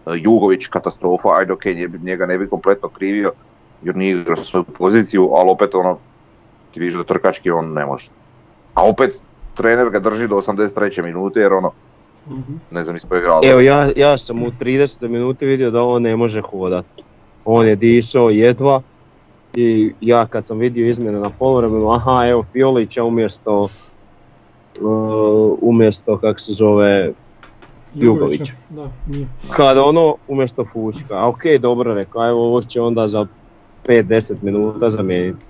[0.07, 1.64] Jugović, katastrofa, ajde ok,
[2.02, 3.33] njega ne bi kompletno krivio,
[3.83, 5.98] jer nije igrao svoju poziciju, ali opet ono,
[6.72, 8.09] ti vidiš da trkački on ne može.
[8.74, 9.20] A opet
[9.54, 11.02] trener ga drži do 83.
[11.02, 11.72] minute jer ono,
[12.70, 16.16] ne znam iz kojeg Evo ja, ja sam u 30 minuti vidio da on ne
[16.16, 16.85] može hodat.
[17.44, 18.83] On je dišao jedva
[19.54, 23.68] i ja kad sam vidio izmjene na polovremenu, aha evo Fiolića umjesto
[24.80, 27.12] uh, umjesto kak se zove
[27.94, 28.52] Jugovića.
[28.70, 28.88] Da,
[29.50, 33.26] Kada ono umjesto Fučka, a ok dobro rekao, evo ovo će onda za
[33.86, 35.44] 5-10 minuta zamijeniti.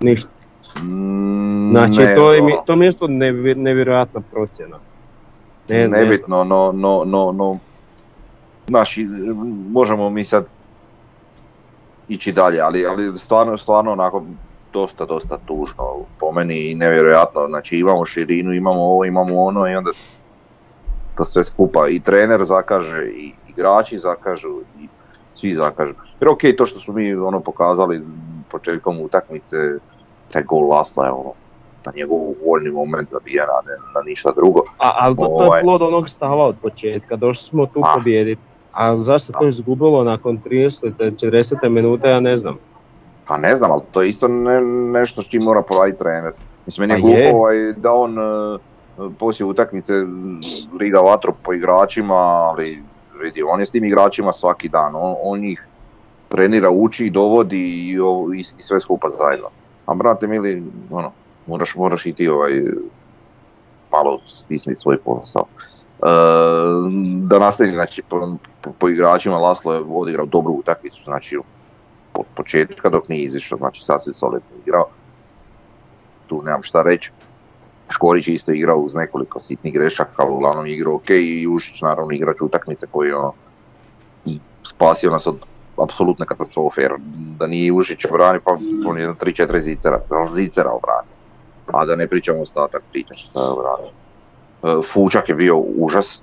[0.00, 0.30] Ništa.
[0.82, 3.06] Mm, znači to, je, to mi je isto
[3.56, 4.78] nevjerojatna procjena.
[5.68, 7.58] Ne, nebitno, no, no, no, no,
[8.68, 9.08] naši,
[9.70, 10.46] možemo mi sad
[12.08, 14.24] ići dalje, ali, ali stvarno, stvarno onako
[14.72, 15.84] dosta, dosta tužno
[16.18, 19.90] po meni i nevjerojatno, znači imamo širinu, imamo ovo, imamo ono i onda
[21.16, 24.88] to sve skupa i trener zakaže i igrači zakažu i
[25.34, 25.94] svi zakažu.
[26.20, 28.02] Jer ok, to što smo mi ono pokazali
[28.50, 29.56] početkom utakmice,
[30.32, 31.32] taj gol Lasla je ono
[31.86, 34.60] na njegov voljni moment zabijena, ne na ništa drugo.
[34.78, 37.94] A, ali to, to je ovaj- plod onog stava od početka, došli smo tu a.
[37.94, 38.42] pobijediti.
[38.74, 40.92] A zašto to izgubilo nakon 30.
[40.98, 41.68] 40.
[41.68, 42.58] minute, ja ne znam.
[43.26, 44.60] Pa ne znam, ali to je isto ne,
[45.00, 46.32] nešto s čim mora poraditi trener.
[46.66, 48.60] Mislim, meni je glupo ovaj, da on uh,
[49.18, 49.92] poslije utakmice
[50.80, 52.82] liga vatru po igračima, ali
[53.20, 55.66] vidi, on je s tim igračima svaki dan, on, on ih
[56.28, 57.96] trenira, uči, dovodi i,
[58.36, 59.48] i, i sve skupa zajedno.
[59.86, 61.12] A brate mili, ono,
[61.46, 62.62] moraš, moraš i ti ovaj,
[63.92, 65.44] malo stisniti svoj posao.
[66.04, 66.08] E,
[67.20, 68.36] da nastavi, znači, po,
[68.78, 71.38] po, igračima Laslo je odigrao dobru utakmicu, znači
[72.14, 74.88] od početka dok nije izišao, znači sasvim solidno igrao.
[76.26, 77.12] Tu nemam šta reći.
[77.88, 82.40] Škorić isto igrao uz nekoliko sitnih grešaka, ali uglavnom igrao ok i Ušić naravno igrač
[82.40, 83.32] utakmice koji je ono,
[84.62, 85.38] spasio nas od
[85.82, 86.92] apsolutne katastrofe, jer
[87.38, 90.00] da nije Ušić obrani pa on je 3-4 zicera,
[90.32, 91.14] zicera obrani
[91.72, 94.03] a da ne pričamo ostatak priča šta je e,
[94.92, 96.20] Fučak je bio užas,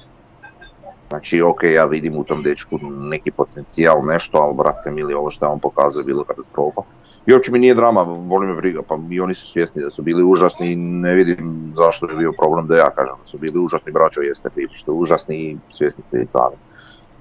[1.09, 5.47] znači ok, ja vidim u tom dečku neki potencijal, nešto, ali brate mili, ovo što
[5.47, 6.81] on pokazuje bilo katastrofa.
[7.25, 10.01] I uopće mi nije drama, volim me briga, pa i oni su svjesni da su
[10.01, 13.59] bili užasni i ne vidim zašto je bio problem da ja kažem da su bili
[13.59, 16.27] užasni, braćo jeste krivi što je užasni i svjesni ste i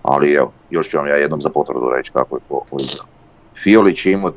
[0.03, 2.63] Ali evo, još ću vam ja jednom za potvrdu reći kako je to
[3.63, 4.33] Fiolić je imao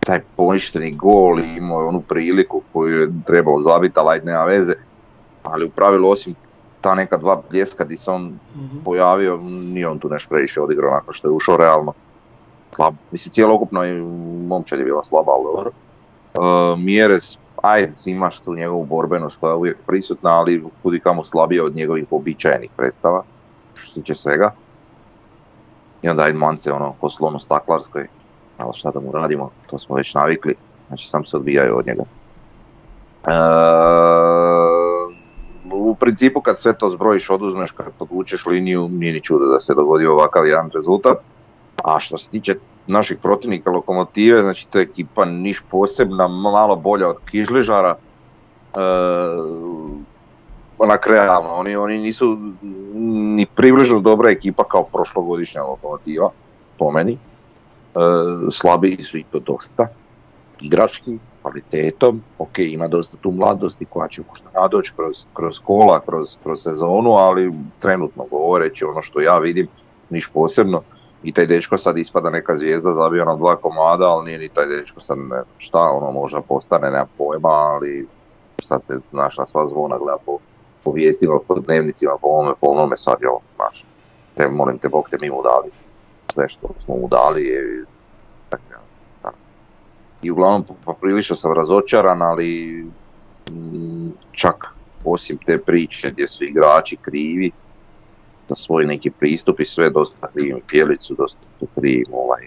[0.00, 4.74] taj poništeni gol i imao onu priliku koju je trebalo zabiti, ali nema veze.
[5.42, 6.34] Ali u pravilu osim
[6.80, 10.90] ta neka dva bljeska di se on mm pojavio, nije on tu nešto previše odigrao
[10.90, 11.92] nakon što je ušao realno.
[12.74, 12.94] Slab.
[13.10, 14.00] Mislim, cijelokupno i
[14.48, 15.70] momčad je bila slaba, ali dobro.
[16.34, 21.62] Uh, Mjeres, ajde, imaš tu njegovu borbenost koja je uvijek prisutna, ali kudi kamo slabije
[21.62, 23.22] od njegovih običajenih predstava.
[23.74, 24.52] se tiče svega.
[26.02, 28.06] I onda Mance ono po slonu staklarskoj,
[28.58, 30.54] ali šta da mu radimo, to smo već navikli,
[30.88, 32.02] znači sam se odbijaju od njega.
[32.02, 32.06] E,
[33.22, 33.57] u
[36.08, 40.12] principu kad sve to zbrojiš, oduzmeš, kad podvučeš liniju, nije ni čudo da se dogodio
[40.12, 41.18] ovakav jedan rezultat.
[41.84, 42.54] A što se tiče
[42.86, 47.96] naših protivnika lokomotive, znači to je ekipa niš posebna, malo bolja od Kižližara.
[47.96, 48.80] E,
[50.78, 52.38] onak realno, oni, oni nisu
[53.36, 56.30] ni približno dobra ekipa kao prošlogodišnja lokomotiva,
[56.78, 57.12] po meni.
[57.12, 57.18] E,
[58.50, 59.88] slabiji su i to dosta,
[60.60, 66.36] igrački, kvalitetom, ok, ima dosta tu mladosti koja će možda nadoći kroz, kroz kola, kroz,
[66.42, 69.68] kroz sezonu, ali trenutno govoreći ono što ja vidim,
[70.10, 70.82] niš posebno,
[71.22, 74.66] i taj dečko sad ispada neka zvijezda, zabio nam dva komada, ali nije ni taj
[74.66, 78.06] dečko sad ne, šta, ono možda postane, nema pojma, ali
[78.62, 80.38] sad se našla sva zvona gleda po,
[80.84, 83.84] po vijestima, po dnevnicima, po ovome, po onome, sad je ovo, znaš,
[84.34, 85.70] te, molim te, Bog te mi mu dali,
[86.34, 87.84] sve što smo mu dali je.
[90.22, 92.82] I uglavnom poprilično sam razočaran, ali
[93.50, 94.66] mm, čak
[95.04, 97.50] osim te priče gdje su igrači krivi,
[98.48, 101.40] za svoj neki pristup i sve dosta krivim Pjelicu, dosta
[101.74, 102.46] krivim ovaj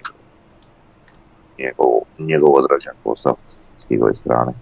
[1.60, 3.36] njegov, njegov odrađen posao
[3.78, 4.54] s njegove strane.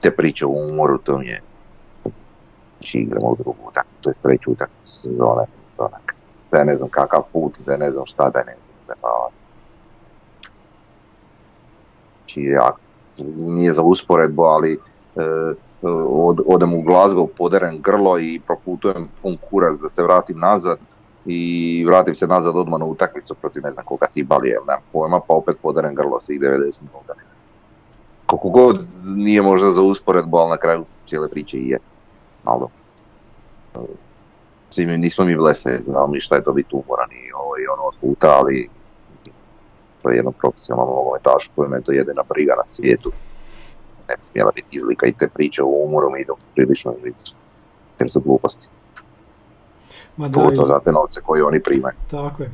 [0.00, 1.42] Te priče u umoru, to mi je
[2.78, 5.44] znači igramo u drugu utakmicu, to je treću utakmicu sezone,
[5.76, 6.14] to onak,
[6.50, 8.94] da ne znam kakav put, da ne znam šta, da ne znam, da
[12.36, 12.76] pa,
[13.16, 14.78] znači nije za usporedbu, ali e,
[16.08, 20.78] od, odem u Glasgow, poderem grlo i proputujem pun kurac da se vratim nazad
[21.26, 25.20] i vratim se nazad odmah na utakmicu protiv ne znam koga cibali, jel nemam pojma,
[25.28, 27.14] pa opet poderem grlo svih 90 minuta.
[28.26, 31.78] Koliko god nije možda za usporedbu, ali na kraju cijele priče i je.
[32.44, 32.68] Malo.
[34.70, 37.66] Svi mi, nismo mi blese, znamo mi šta je to biti umoran i ovo i
[37.66, 38.68] ono od puta, ali
[40.06, 43.12] to je jedno profesionalno nogometaš koji me to jedina briga na svijetu
[44.08, 47.34] ne bi smjela biti izlika i te priče o umoru mi idu prilično žicu,
[48.00, 48.68] jer su gluposti.
[50.16, 51.94] Ma da, to za te novce koje oni primaju.
[52.10, 52.50] Tako je.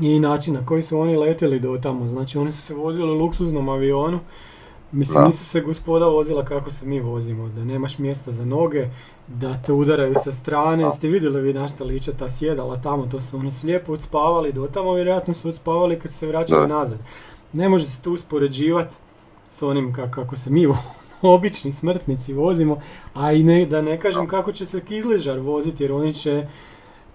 [0.00, 3.14] I način na koji su oni letjeli do tamo, znači oni su se vozili u
[3.14, 4.20] luksuznom avionu,
[4.92, 8.88] Mislim, nisu se gospoda vozila kako se mi vozimo, da nemaš mjesta za noge,
[9.26, 13.20] da te udaraju sa strane, jeste vidjeli vi na šta liče ta sjedala tamo, to
[13.20, 16.98] su, oni su lijepo odspavali do tamo, vjerojatno su odspavali kad su se vraćali nazad.
[17.52, 18.96] Ne može se tu uspoređivati
[19.50, 20.66] s onim kako se mi
[21.22, 22.80] obični smrtnici vozimo,
[23.14, 26.46] a i ne, da ne kažem kako će se Kizližar voziti jer oni će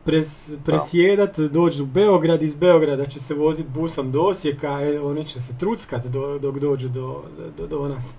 [0.06, 5.26] pres, presjedat, doći u Beograd, iz Beograda će se voziti busom do Osijeka, e, oni
[5.26, 7.24] će se truckat do, dok dođu do,
[7.58, 8.15] do, do nas.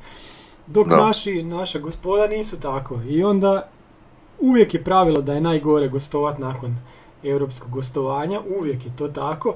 [0.67, 3.01] Dok naši, naša gospoda nisu tako.
[3.09, 3.69] I onda
[4.41, 6.77] uvijek je pravilo da je najgore gostovat nakon
[7.23, 9.55] europskog gostovanja, uvijek je to tako,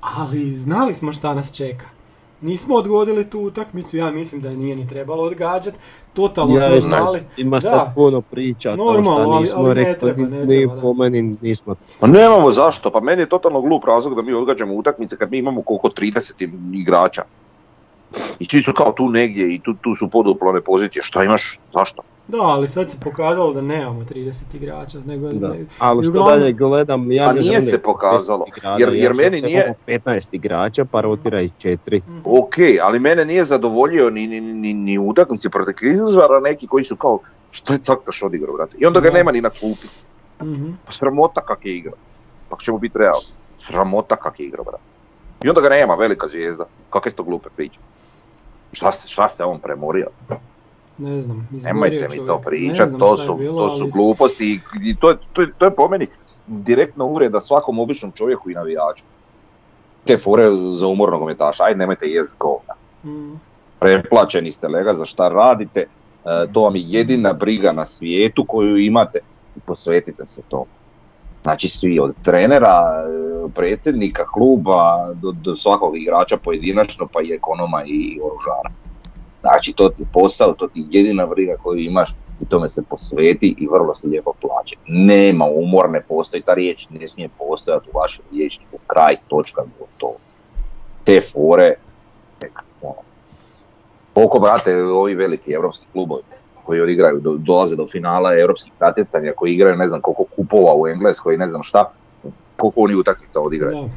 [0.00, 1.99] ali znali smo šta nas čeka
[2.40, 5.78] nismo odgodili tu utakmicu, ja mislim da nije ni trebalo odgađati,
[6.12, 7.22] totalno ja, smo znali.
[7.36, 10.80] Ima da, sad puno priča, Normalno, to nismo ali, ali rekli, ne treba, ne treba,
[10.80, 11.74] po meni nismo.
[12.00, 15.38] Pa nemamo zašto, pa meni je totalno glup razlog da mi odgađamo utakmice kad mi
[15.38, 17.22] imamo koliko 30 igrača.
[18.38, 22.02] I svi su kao tu negdje i tu, tu su poduplane pozicije, šta imaš, zašto?
[22.30, 24.98] Da, ali sad se pokazalo da nemamo 30 igrača.
[25.06, 25.48] Nego, da.
[25.48, 28.44] Ne, ali što dalje gledam, ja pa nije se pokazalo,
[28.78, 29.74] jer, jer meni nije...
[29.86, 32.00] 15 igrača, pa rotira i 4.
[32.08, 32.20] Mm.
[32.24, 36.96] Ok, ali mene nije zadovoljio ni, ni, ni, ni utakmici protiv Križara, neki koji su
[36.96, 37.18] kao,
[37.50, 38.76] što je Caktaš odigrao, brate?
[38.78, 39.86] I onda ga nema ni na klupi.
[40.42, 40.78] Mm-hmm.
[40.86, 41.98] Pa sramota kak je igrao.
[42.50, 43.26] Ako ćemo biti realni.
[43.58, 44.84] Sramota kak je igrao, brate.
[45.44, 46.64] I onda ga nema, velika zvijezda.
[46.90, 47.78] Kakve su to glupe priče?
[48.72, 50.06] Šta se, šta se on premorio?
[51.00, 55.64] Ne znam, Nemojte mi to pričati, to su, to su gluposti i to, to, to
[55.64, 56.06] je po meni
[56.46, 59.04] direktno uvreda svakom običnom čovjeku i navijaču.
[60.04, 60.44] Te fore
[60.74, 62.74] za umor nogometaša, ajde nemojte jest govna.
[63.04, 63.40] Mm.
[63.78, 65.86] Preplaćeni ste lega za šta radite, e,
[66.52, 69.18] to vam je jedina briga na svijetu koju imate
[69.56, 70.70] i posvetite se tomu.
[71.42, 77.82] Znači svi od trenera, e, predsjednika kluba do, do svakog igrača pojedinačno pa i ekonoma
[77.86, 78.89] i oružara.
[79.40, 83.68] Znači to ti posao, to ti jedina briga koju imaš i tome se posveti i
[83.72, 84.76] vrlo se lijepo plaće.
[84.86, 89.62] Nema umor, ne postoji, ta riječ ne smije postojati u vašem riječniku, kraj, točka,
[89.96, 90.12] to.
[91.04, 91.74] Te fore,
[92.82, 93.02] ono.
[94.14, 96.22] Koliko, brate, ovi veliki evropski klubovi
[96.64, 100.88] koji odigraju, do, dolaze do finala europskih natjecanja, koji igraju ne znam koliko kupova u
[100.88, 101.92] Engleskoj, ne znam šta,
[102.56, 103.88] koliko oni utakmica odigraju.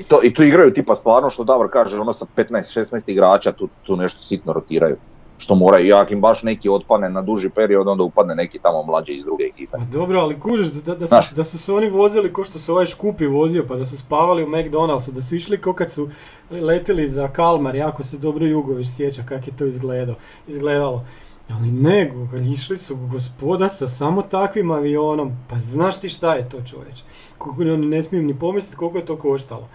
[0.00, 3.68] I to, I tu igraju tipa stvarno što Davor kaže, ono sa 15-16 igrača tu,
[3.82, 4.96] tu nešto sitno rotiraju.
[5.40, 8.82] što mora i ako im baš neki otpane na duži period, onda upadne neki tamo
[8.82, 9.72] mlađi iz druge ekipe.
[9.72, 12.72] Pa dobro, ali kužiš da, da, su, da su se oni vozili ko što se
[12.72, 16.08] ovaj Škupi vozio, pa da su spavali u McDonald'su, da su išli ko kad su
[16.50, 20.14] letili za Kalmar, jako se dobro Jugović sjeća kak je to izgledao,
[20.48, 21.04] izgledalo.
[21.52, 22.12] Ali ne,
[22.52, 27.02] išli su gospoda sa samo takvim avionom, pa znaš ti šta je to čovječ?
[27.38, 29.68] Koliko oni ne smijem ni pomisliti koliko je to koštalo.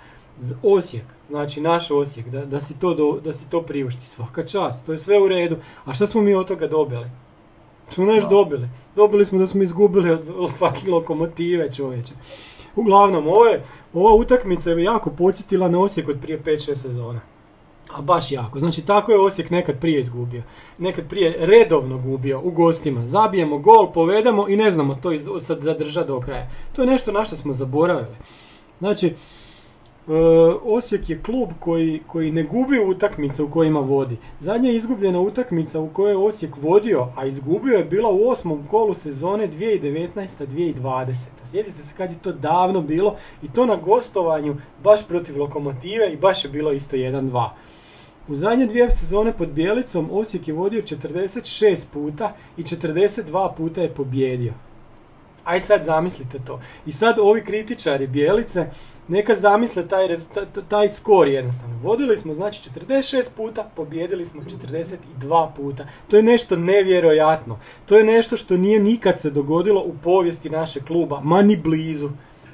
[0.64, 4.86] Osijek, znači naš Osijek, da, da, si to do- da si to priušti, svaka čast,
[4.86, 5.56] to je sve u redu.
[5.86, 7.10] A šta smo mi od toga dobili?
[7.90, 8.70] Smo nešto dobili.
[8.96, 12.14] Dobili smo da smo izgubili od, od fucking lokomotive čovječe.
[12.76, 13.64] Uglavnom, ovo je,
[13.94, 17.20] ova utakmica je jako podsjetila na Osijek od prije 5-6 sezona.
[17.94, 18.60] A baš jako.
[18.60, 20.44] Znači tako je Osijek nekad prije izgubio.
[20.78, 23.08] Nekad prije redovno gubio u gostima.
[23.08, 26.50] Zabijemo gol, povedemo i ne znamo to iz, sad zadržati do kraja.
[26.76, 28.16] To je nešto na što smo zaboravili.
[28.80, 29.16] Znači,
[30.64, 34.18] Osijek je klub koji, koji ne gubi utakmice u kojima vodi.
[34.40, 38.94] Zadnja izgubljena utakmica u kojoj je Osijek vodio, a izgubio je bila u osmom kolu
[38.94, 41.16] sezone 2019-2020.
[41.46, 46.18] Sjetite se kad je to davno bilo i to na gostovanju baš protiv Lokomotive i
[46.18, 47.50] baš je bilo isto 1-2.
[48.28, 53.94] U zadnje dvije sezone pod Bjelicom Osijek je vodio 46 puta i 42 puta je
[53.94, 54.54] pobjedio.
[55.44, 56.60] Aj sad zamislite to.
[56.86, 58.68] I sad ovi kritičari Bijelice
[59.08, 60.08] neka zamisle taj,
[60.68, 61.78] taj skor jednostavno.
[61.82, 65.88] Vodili smo znači 46 puta, pobjedili smo 42 puta.
[66.08, 67.60] To je nešto nevjerojatno.
[67.86, 72.10] To je nešto što nije nikad se dogodilo u povijesti našeg kluba, ma ni blizu.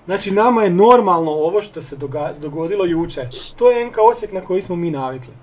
[0.05, 1.97] Znači nama je normalno ovo što se
[2.39, 3.27] dogodilo jučer.
[3.55, 5.33] To je NK Osijek na koji smo mi navikli.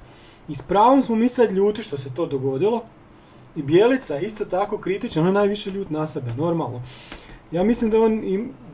[0.48, 2.82] I s pravom smo mi sad ljuti što se to dogodilo.
[3.56, 6.82] I Bijelica isto tako kritičan, on je najviše ljut na sebe, normalno.
[7.52, 8.22] Ja mislim da, on,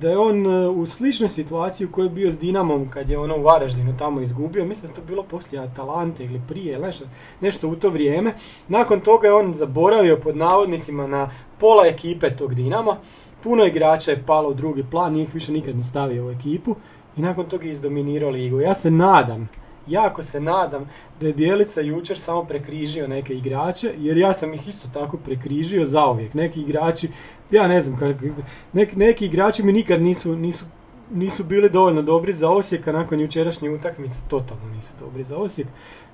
[0.01, 3.19] da je on e, u sličnoj situaciji u kojoj je bio s Dinamom kad je
[3.19, 4.65] ono u Varaždinu tamo izgubio.
[4.65, 7.05] Mislim da to bilo poslije Atalante ili prije, nešto,
[7.41, 8.35] nešto u to vrijeme.
[8.69, 12.97] Nakon toga je on zaboravio pod navodnicima na pola ekipe tog Dinama.
[13.43, 16.77] Puno igrača je palo u drugi plan, nije ih više nikad ni stavio u ekipu.
[17.17, 18.61] I nakon toga je izdominirao ligu.
[18.61, 19.49] Ja se nadam,
[19.87, 24.69] jako se nadam da je Bijelica jučer samo prekrižio neke igrače, jer ja sam ih
[24.69, 26.35] isto tako prekrižio zauvijek.
[26.35, 27.09] Neki igrači,
[27.51, 28.33] ja ne znam, kak-
[28.73, 30.65] nek- neki igrači mi nikad nisu, nisu,
[31.11, 35.69] nisu bili dovoljno dobri za Osijek, a nakon jučerašnje utakmice totalno nisu dobri za Osijek.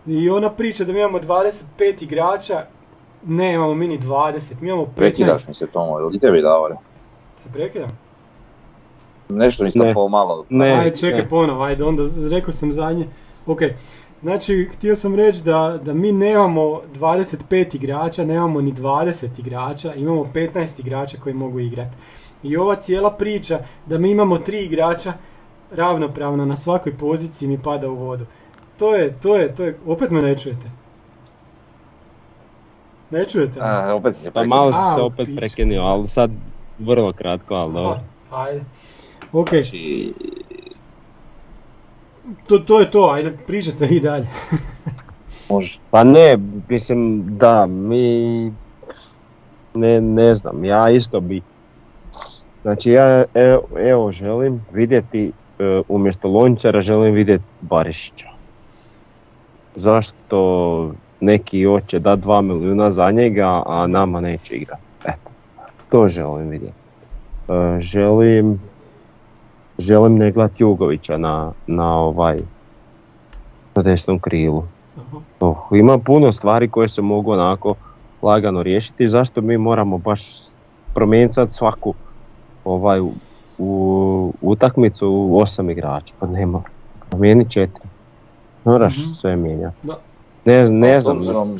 [0.07, 1.62] I ona priča da mi imamo 25
[2.03, 2.64] igrača,
[3.24, 4.95] ne imamo mi ni 20, mi imamo 15.
[4.95, 6.74] Prekidaš mi se Tomo, ili tebi davore?
[7.37, 7.89] Se prekidam?
[9.28, 9.85] Nešto mi Ne.
[9.85, 9.95] ne.
[9.95, 10.45] malo.
[10.49, 11.28] Ne, ajde, čekaj ne.
[11.28, 13.07] ponovo, ajde, onda rekao sam zadnje.
[13.47, 13.61] Ok,
[14.23, 20.25] znači, htio sam reći da, da mi nemamo 25 igrača, nemamo ni 20 igrača, imamo
[20.35, 21.97] 15 igrača koji mogu igrati.
[22.43, 25.12] I ova cijela priča da mi imamo tri igrača
[25.71, 28.27] ravnopravno na svakoj poziciji mi pada u vodu.
[28.79, 30.71] To je, to je, to je, opet me ne čujete.
[33.11, 33.61] Ne čujete?
[33.62, 36.31] A, opet si se Pa malo si se opet prekinio, ali sad
[36.79, 38.01] vrlo kratko, ali dobro.
[38.31, 38.64] Aha, ajde.
[39.33, 40.14] Ok, Znači,
[42.47, 44.27] to, to je to, ajde, pričajte i dalje.
[45.51, 45.79] može.
[45.91, 48.53] Pa ne, mislim da, mi,
[49.75, 51.43] ne, ne znam, ja isto bi,
[52.62, 58.29] znači ja evo, evo želim vidjeti, e, umjesto Lončara želim vidjeti Barišića.
[59.75, 64.83] Zašto neki hoće da 2 milijuna za njega, a nama neće igrati?
[65.05, 65.31] Eto,
[65.89, 66.75] to želim vidjeti.
[67.49, 68.61] E, želim,
[69.81, 72.39] želim ne gledat Jugovića na, na ovaj,
[73.74, 74.62] na desnom krilu.
[74.97, 75.16] Aha.
[75.41, 77.74] Oh, ima puno stvari koje se mogu onako
[78.22, 79.09] lagano riješiti.
[79.09, 80.22] Zašto mi moramo baš
[80.95, 81.95] promijeniti sad svaku
[82.64, 83.12] ovaj u,
[83.59, 86.14] u utakmicu u osam igrača?
[86.18, 86.64] Pa ne mora.
[87.11, 87.89] Promijeni četiri.
[88.64, 89.07] Moraš Mhm.
[89.07, 89.76] sve mijenjati.
[89.83, 89.99] Da.
[90.45, 91.16] Ne, ne Pa, znam.
[91.16, 91.57] obzirom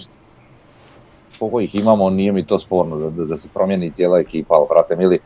[1.39, 4.67] koliko ih imamo, nije mi to sporno da, da, da se promijeni cijela ekipa, ali
[4.71, 5.19] brate mili,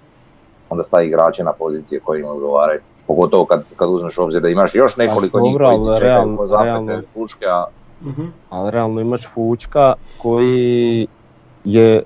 [0.70, 2.80] onda stavi igrače na pozicije koje im odgovaraju.
[3.06, 6.66] Pogotovo kad, kad uzmeš obzir da imaš još nekoliko njih koji čekaju realno- ko zapete
[6.66, 7.64] realno- puške, a
[8.02, 8.22] Mhm.
[8.50, 11.06] Ali realno imaš Fučka koji
[11.64, 12.02] je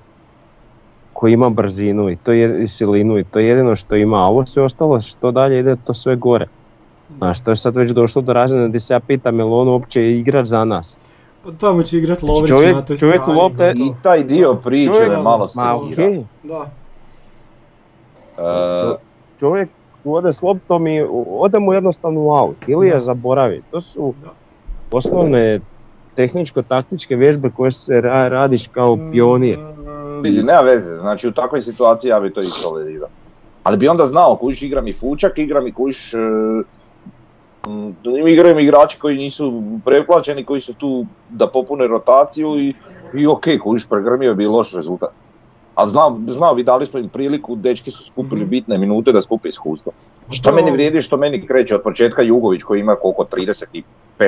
[1.13, 4.27] koji ima brzinu i to je i silinu i to je jedino što ima, a
[4.27, 6.47] ovo sve ostalo što dalje ide to sve gore.
[7.17, 9.67] Znaš, to je sad već došlo do razine gdje se ja pitam je li on
[9.67, 10.97] uopće igrač za nas.
[11.43, 13.39] Pa tamo će igrat Lovrić Čovjek- na toj čovjek strani.
[13.39, 16.03] lopte- i taj dio priče Čovjek- me malo Ma sekira.
[16.05, 16.69] okej, Da.
[18.39, 18.95] E,
[19.39, 19.69] čovjek
[20.05, 23.61] ode s loptom i ode mu jednostavno u aut ili je zaboravi.
[23.71, 24.13] To su
[24.91, 25.59] osnovne
[26.15, 29.59] tehničko-taktičke vježbe koje se ra- radiš kao pionir.
[30.21, 33.09] Vidi, nema veze, znači u takvoj situaciji ja bi to isto tolerirao.
[33.63, 36.13] Ali bi onda znao, kužiš igra mi Fučak, igra mi kužiš
[37.67, 42.73] mm, igraju mi igrači koji nisu preplaćeni, koji su tu da popune rotaciju i,
[43.13, 45.09] i ok, kojiš pregrmio bi loš rezultat.
[45.79, 48.49] A znao, znao vi dali smo im priliku, dečki su skupili Mhm.
[48.49, 49.91] bitne minute da skupe iskustvo.
[50.29, 53.83] Što meni vrijedi, što meni kreće od početka Jugović koji ima koliko, 35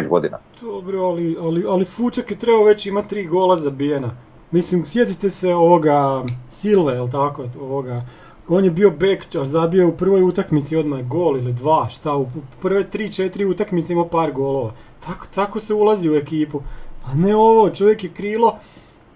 [0.08, 0.38] godina.
[0.62, 4.10] Dobro, ali, ali, ali Fučak je trebao već ima tri gola zabijena.
[4.52, 8.02] Mislim, sjetite se ovoga Silve, jel tako, ovoga,
[8.48, 12.28] on je bio bek, a zabio u prvoj utakmici odmah gol ili dva, šta, u
[12.62, 14.72] prve tri, četiri utakmice imao par golova.
[15.06, 16.62] Tako, tako se ulazi u ekipu.
[17.06, 18.58] A ne ovo, čovjek je krilo,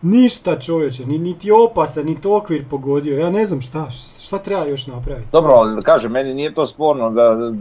[0.05, 3.89] ništa čovječe, ni, niti opasan, niti okvir pogodio, ja ne znam šta,
[4.21, 5.27] šta treba još napraviti.
[5.31, 7.51] Dobro, ali kažem, meni nije to sporno da,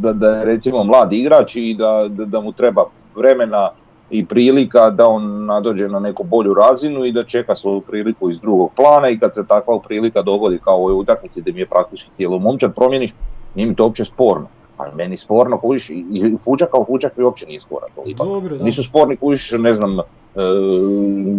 [0.00, 2.84] da, da je recimo mlad igrač i da, da, mu treba
[3.16, 3.70] vremena
[4.10, 8.40] i prilika da on nadođe na neku bolju razinu i da čeka svoju priliku iz
[8.40, 11.66] drugog plana i kad se takva prilika dogodi kao u ovoj utakmici gdje mi je
[11.66, 13.10] praktički cijelo momčad promijeniš,
[13.54, 14.46] nije mi to uopće sporno.
[14.76, 17.60] Ali meni sporno kužiš i Fučak kao Fučak mi uopće nije
[17.94, 18.26] to ipak.
[18.26, 18.64] Dobro, da.
[18.64, 19.98] Nisu sporni kužiš, ne znam,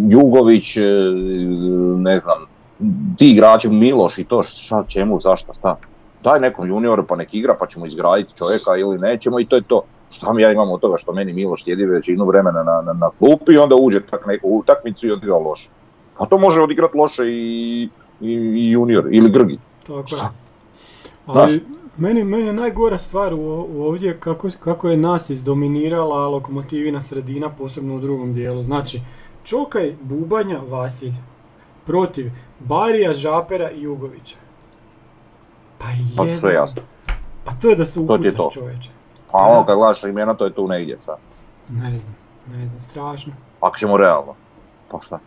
[0.10, 0.82] Jugović, e,
[1.98, 2.38] ne znam,
[3.18, 5.76] ti igrači Miloš i to šta čemu, zašto, šta.
[6.24, 9.62] Daj nekom junioru pa nek igra pa ćemo izgraditi čovjeka ili nećemo i to je
[9.62, 9.84] to.
[10.12, 13.10] Šta mi ja imam od toga što meni Miloš sjedi većinu vremena na, na, na
[13.20, 15.70] klupi i onda uđe tak neku utakmicu i odigra loše.
[16.18, 17.90] A to može odigrati loše i,
[18.22, 19.60] i, i junior ili Grgi.
[19.88, 20.22] Tako je.
[21.26, 21.62] Ali
[21.98, 23.38] meni, meni je najgora stvar u,
[23.70, 28.64] u ovdje kako, kako je nas izdominirala lokomotivina sredina, posebno u drugom dijelu.
[28.64, 29.02] Znači,
[29.44, 31.14] Čokaj, Bubanja, Vasilj
[31.86, 34.36] protiv Barija, Žapera i Jugovića.
[35.78, 35.86] Pa
[36.18, 36.38] Pa je.
[36.38, 36.82] sve jasno.
[37.44, 38.50] Pa to je da se upucaš to.
[38.54, 38.90] čovječe.
[39.32, 41.18] Pa ono kad gledaš imena to je tu negdje sad.
[41.70, 42.16] Ne znam,
[42.52, 43.34] ne znam, strašno.
[43.62, 44.34] Ako ćemo realno.
[44.92, 45.20] Pa šta?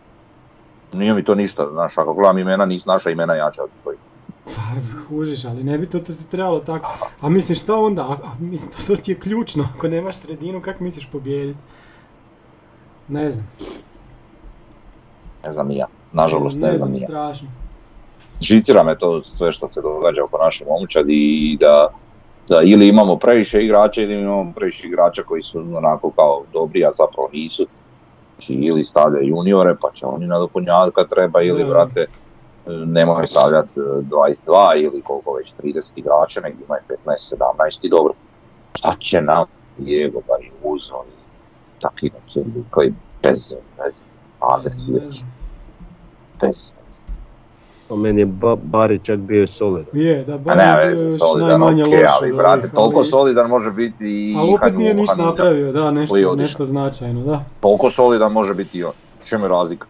[0.93, 3.99] Nije mi to ništa, znaš, ako gledam imena, nisu naša imena jača od tvojih.
[4.55, 4.61] Pa,
[5.07, 7.07] kužiš, ali ne bi to te trebalo tako.
[7.21, 8.01] A mislim, šta onda?
[8.01, 9.67] A, a, mislim, to, to ti je ključno.
[9.77, 11.59] Ako nemaš sredinu, kako misliš pobijediti?
[13.07, 13.47] Ne znam.
[15.45, 15.87] Ne znam ni ja.
[16.11, 17.07] Nažalost, ne, znam ni ja.
[17.07, 17.47] strašno.
[18.41, 21.89] žicira me to sve što se događa oko naše momčadi i da,
[22.47, 26.91] da ili imamo previše igrača ili imamo previše igrača koji su onako kao dobri, a
[26.93, 27.67] zapravo nisu.
[28.33, 32.05] Znači, ili stavljaju juniore pa će oni nadopunjavati kad treba ili vrate
[32.85, 34.35] nemoj stavljati e, 22
[34.75, 38.13] ili koliko već 30 igrača, nek imaju 15, 17 i dobro.
[38.75, 39.45] Šta će nam
[39.77, 41.19] Diego bar i Uzo i
[41.81, 42.39] takvi neki
[42.69, 42.93] koji
[43.23, 44.05] bez veze,
[44.39, 45.31] Ader Ne Hirš, znam.
[46.41, 47.01] bez veze.
[47.87, 49.85] Po meni je ba, Bari čak bio solidan.
[49.93, 52.99] Je, da, A bar ne, je bio solidan, najmanje ok, loš ali brate, ovih, toliko
[52.99, 57.43] ali- solidan može biti i Ali opet nije ništa napravio, da, nešto, nešto značajno, da.
[57.59, 58.91] Toliko solidan može biti i on.
[59.25, 59.87] Čemu je razlika?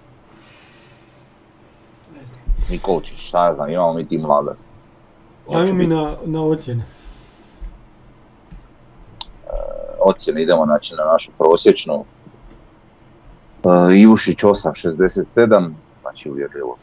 [2.70, 2.78] Znam.
[2.78, 4.56] Nikolčić, šta ja znam, imamo mi ti mlada.
[5.50, 6.84] Ajmo mi na, na ocjene.
[10.00, 12.06] Ocjene idemo znači na našu prosječnu.
[13.64, 16.78] Uh, Ivušić 8.67, znači uvjerljivo.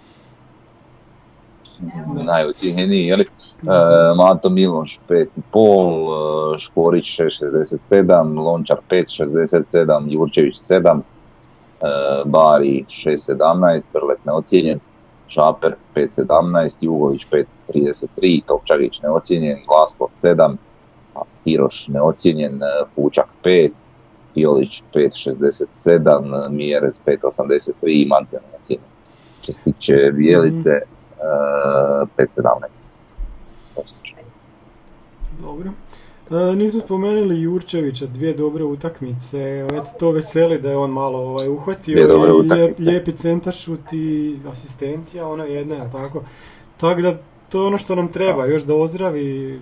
[2.25, 3.27] Najocijenjeniji, jeli?
[3.63, 3.69] Uh,
[4.17, 11.03] Mato Miloš 5.5, uh, Škorić 6.67, Lončar 5.67, Jurčević 7, uh,
[12.25, 14.81] Bari 6.17, Brlet neocijenjen,
[15.37, 20.57] Šaper 5.17, Jugović 5.33, Topčagić neocijenjen, Glaslo 7,
[21.15, 22.61] a Hiroš neocijenjen,
[22.95, 23.71] Pučak 5,
[24.35, 28.91] Piolić 5.67, Mjerez 5.83 i Mance neocijenjen.
[29.43, 32.51] Što se tiče Bijelice, uh, 5.17.
[33.75, 34.19] prosječno.
[35.41, 35.71] Dobro.
[36.31, 41.49] E, nismo spomenuli Jurčevića, dvije dobre utakmice, eto to veseli da je on malo ovaj,
[41.49, 42.19] uhvatio
[42.55, 46.23] lijep, lijepi centaršut i asistencija, ona jedna, jel tako?
[46.77, 47.19] Tako da
[47.49, 49.61] to je ono što nam treba, još da ozdravi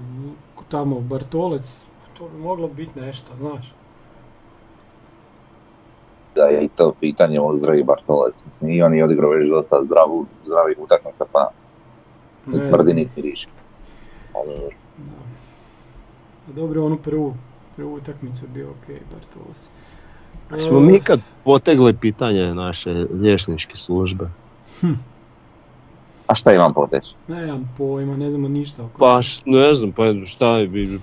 [0.68, 1.86] tamo Bartolec,
[2.18, 3.74] to bi moglo biti nešto, znaš.
[6.34, 8.42] da je i to pitanje o zdravi Bartolec.
[8.46, 11.50] Mislim, i on je odigrao već dosta zdravu, zdravih utakmica, pa
[12.46, 13.48] Ne tvrdi niti više.
[16.46, 16.62] Ali, Da.
[16.62, 17.34] A Dobro, onu prvu,
[17.76, 19.70] prvu utakmicu bio ok, Bartolec.
[20.68, 24.28] Smo E, mi kad potegli pitanje naše liječničke službe?
[26.26, 27.14] A šta imam poteći?
[27.28, 31.00] Nemam pojma, ne znamo ništa oko Pa š- ne znam, pa šta je, bi-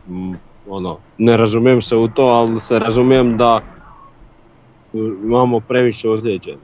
[0.70, 3.62] ono, ne razumijem se u to, ali se razumijem da
[4.94, 6.62] m, imamo previše ozlijeđeni.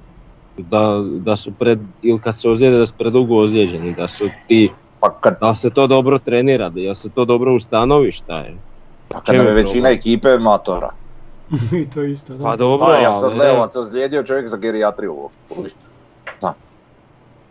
[0.58, 4.70] Da, da su pred, ili kad se ozlijede da su predugo ozlijeđeni, da su ti,
[5.00, 8.58] Pa kad, da se to dobro trenira, da se to dobro ustanovi šta je.
[9.10, 10.90] Pa kad čemu nam je većina ekipe matora.
[11.82, 12.44] I to isto, da.
[12.44, 15.30] Pa dobro, Pa ja sad ali, Leovac ozlijedio čovjek za gerijatriju.
[15.50, 15.72] kužiš.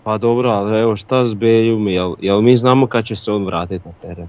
[0.05, 3.45] pa dobro, ali evo šta s Beljum, jel, jel mi znamo kad će se on
[3.45, 4.29] vratiti na teren?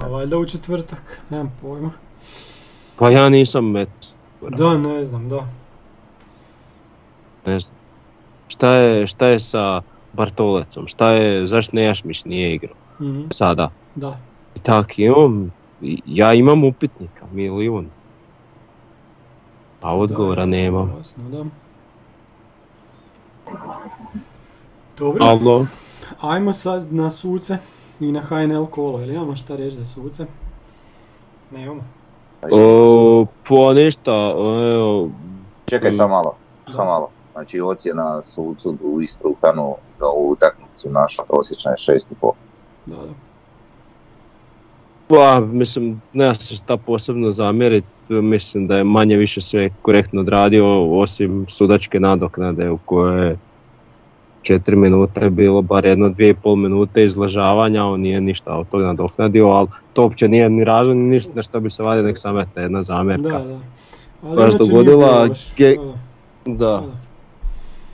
[0.00, 1.90] A valjda u četvrtak, nemam pojma.
[2.96, 3.88] Pa ja nisam met.
[4.40, 5.46] Da, ne znam, da.
[7.46, 7.76] Ne znam.
[8.48, 10.86] Šta je, šta je sa Bartolecom?
[10.86, 13.70] Šta je, zašto Nejašmić nije igrao Mhm, sada?
[13.94, 14.18] Da.
[14.54, 15.52] I tak imam,
[16.06, 17.86] ja imam upitnika, milijun.
[19.82, 20.94] A odgovora Da, nemam.
[20.98, 21.44] jasno, da.
[24.98, 25.66] Dobro, Alo,
[26.20, 27.58] ajmo sad na suce
[28.00, 30.26] i na HNL kolo, jel imamo šta reći za suce?
[31.50, 31.82] Nemamo.
[32.42, 34.12] o, pa ništa,
[34.72, 35.10] evo,
[35.66, 35.92] Čekaj Mm.
[35.92, 36.34] samo malo,
[36.68, 37.08] samo malo.
[37.32, 42.32] Znači ocjena sucu u Istrukanu za ovu utakmicu naša prosječna je 6,5.
[42.86, 43.25] Da, da.
[45.08, 50.66] Pa mislim, nema se šta posebno zamjeriti, mislim da je manje više sve korektno odradio,
[50.92, 53.36] osim sudačke nadoknade u kojoj je
[54.42, 58.86] 4 minute bilo bar jedno dvije i pol minute izlažavanja, on nije ništa od toga
[58.86, 62.18] nadoknadio, ali to uopće nije ni razlog, ni ništa na što bi se vadio nek
[62.18, 63.28] sam jedna zamjerka.
[63.28, 63.58] Da, da.
[64.22, 65.76] Ali Baš dogodila ge-
[66.46, 66.82] Da, da.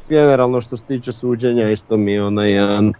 [0.08, 2.92] generalno što se tiče suđenja isto mi je onaj jedan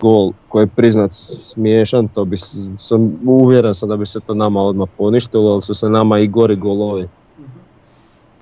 [0.00, 2.36] gol koji je priznat smiješan, to bi
[2.76, 6.26] sam uvjeren sam da bi se to nama odmah poništilo, ali su se nama i
[6.26, 7.02] gori golovi.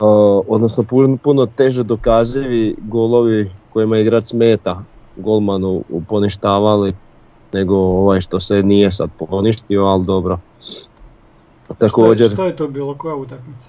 [0.00, 0.08] Uh,
[0.48, 4.84] odnosno puno, puno teže dokazivi golovi kojima igrač smeta
[5.16, 6.92] golmanu u- poništavali
[7.52, 10.38] nego ovaj što se nije sad poništio, ali dobro.
[11.78, 13.68] Također, Što je, što je to bilo, koja utakmica?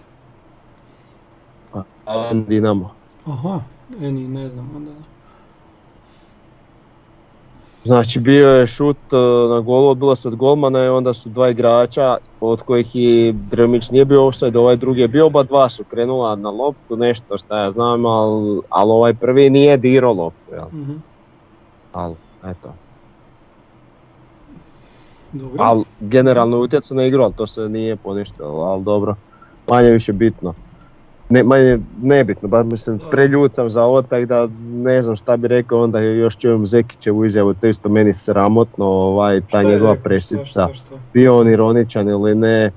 [2.05, 2.91] Alan Dinamo.
[3.25, 3.59] Aha,
[4.01, 4.91] eni, ne znam onda.
[7.83, 9.15] Znači bio je šut e,
[9.49, 13.89] na golu, odbila se od golmana i onda su dva igrača od kojih i Drmić
[13.89, 17.63] nije bio offside, ovaj drugi je bio, oba dva su krenula na loptu, nešto šta
[17.63, 20.67] ja znam, ali al ovaj prvi nije dirao loptu, jel?
[20.73, 20.93] Mhm.
[21.93, 22.73] Ali, eto.
[25.31, 25.63] Dobro.
[25.63, 29.15] Ali generalno utjecao na igru, ali to se nije poništilo, ali dobro.
[29.69, 30.53] Manje više bitno.
[31.29, 35.47] Ne, manje nebitno, bar mislim preljut sam za ovo, tako da ne znam šta bi
[35.47, 40.03] rekao, onda još čujem Zekićevu izjavu, to isto meni sramotno, ovaj, ta Šta njegova rekao,
[40.03, 40.45] presica.
[40.45, 40.95] šta, šta?
[41.13, 42.71] bio on ironičan ili ne.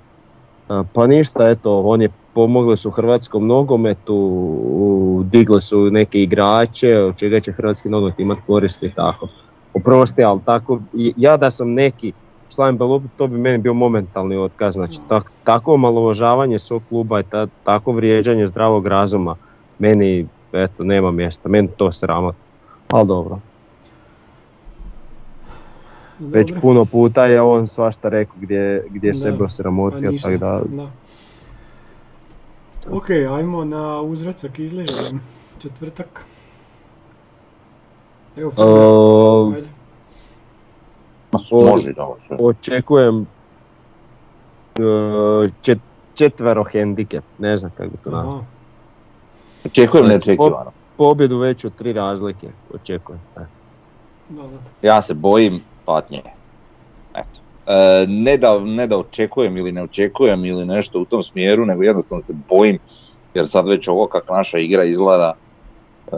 [0.92, 7.40] Pa ništa, eto, on je pomogli su hrvatskom nogometu, digli su neke igrače, od čega
[7.40, 9.28] će hrvatski nogomet imati koristi tako.
[9.74, 10.80] Oprosti, ali tako,
[11.16, 12.12] ja da sam neki
[12.54, 17.22] član Belupi, to bi meni bio momentalni otkaz, znači tak, tako omalovažavanje svog kluba i
[17.22, 19.36] ta, tako vrijeđanje zdravog razuma,
[19.78, 22.40] meni, eto, nema mjesta, meni to sramotno.
[22.92, 23.38] Ali dobro,
[26.18, 26.60] već Dobro.
[26.60, 29.18] puno puta je on svašta rekao gdje, gdje je Da.
[29.18, 30.90] sebe Pa osramotio, ništa, tako da da.
[32.90, 35.20] Ok, ajmo na uzracak izližen.
[35.58, 36.24] Četvrtak.
[38.36, 38.52] Evo.
[38.56, 39.52] O-
[41.52, 42.16] Može, dobro.
[42.26, 42.36] sve.
[42.40, 43.26] očekujem
[44.78, 45.78] e, čet,
[46.14, 48.34] četvero hendikep, ne znam kako bi to nazvao.
[48.34, 48.44] Aha,
[49.64, 50.72] Očekujem neočekivano.
[50.96, 53.20] Pobjedu već od tri razlike, očekujem.
[53.34, 53.46] Da,
[54.28, 54.88] da.
[54.88, 56.22] Ja se bojim patnje.
[57.14, 57.40] Eto.
[57.66, 61.82] E, ne, da, ne da očekujem ili ne očekujem ili nešto u tom smjeru, nego
[61.82, 62.78] jednostavno se bojim,
[63.34, 65.34] jer sad već ovo kak naša igra izgleda,
[66.12, 66.16] e,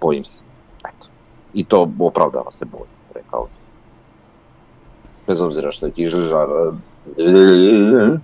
[0.00, 0.42] bojim se.
[0.88, 1.06] Eto.
[1.54, 2.93] I to opravdano se bojim.
[5.26, 8.16] Bez obzira što je Kižližar e,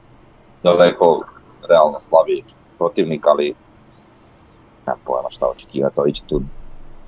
[0.62, 1.24] daleko
[1.68, 2.44] realno slabiji
[2.78, 3.54] protivnik, ali
[4.86, 6.42] nemam pojma šta očekivati, ali će tu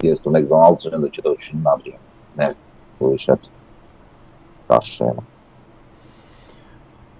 [0.02, 2.04] jest u McDonald'su, onda će doći na vrijeme.
[2.36, 2.66] Ne znam,
[3.00, 3.48] uviš, eto.
[4.66, 5.22] Ta šema.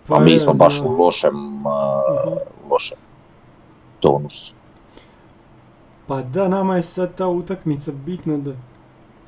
[0.08, 1.72] A mi smo baš u lošem, uh,
[2.70, 2.98] lošem
[4.00, 4.54] tonusu.
[6.06, 8.52] Pa da, nama je sad ta utakmica bitna da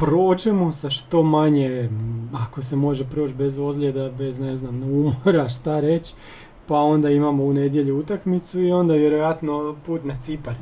[0.05, 1.91] prođemo sa što manje,
[2.33, 6.15] ako se može proći bez ozljeda, bez ne znam, umora, šta reći,
[6.67, 10.55] pa onda imamo u nedjelju utakmicu i onda vjerojatno put na Cipar.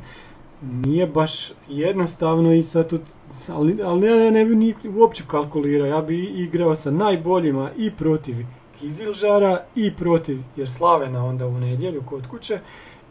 [0.61, 2.99] Nije baš jednostavno i sad tu,
[3.47, 8.35] ali, ali ja ne bi ni uopće kalkulirao, ja bi igrao sa najboljima i protiv
[8.79, 12.59] Kizilžara i protiv Jerslavena onda u nedjelju kod kuće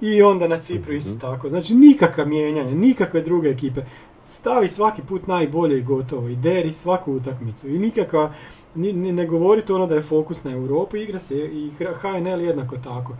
[0.00, 1.48] i onda na Cipru isto tako.
[1.48, 3.80] Znači nikakva mijenjanja, nikakve druge ekipe.
[4.24, 8.32] Stavi svaki put najbolje i gotovo i deri svaku utakmicu i nikakva,
[8.74, 12.76] ni, ni- ne govorite ono da je fokus na Europu, igra se i HNL jednako
[12.76, 13.12] tako.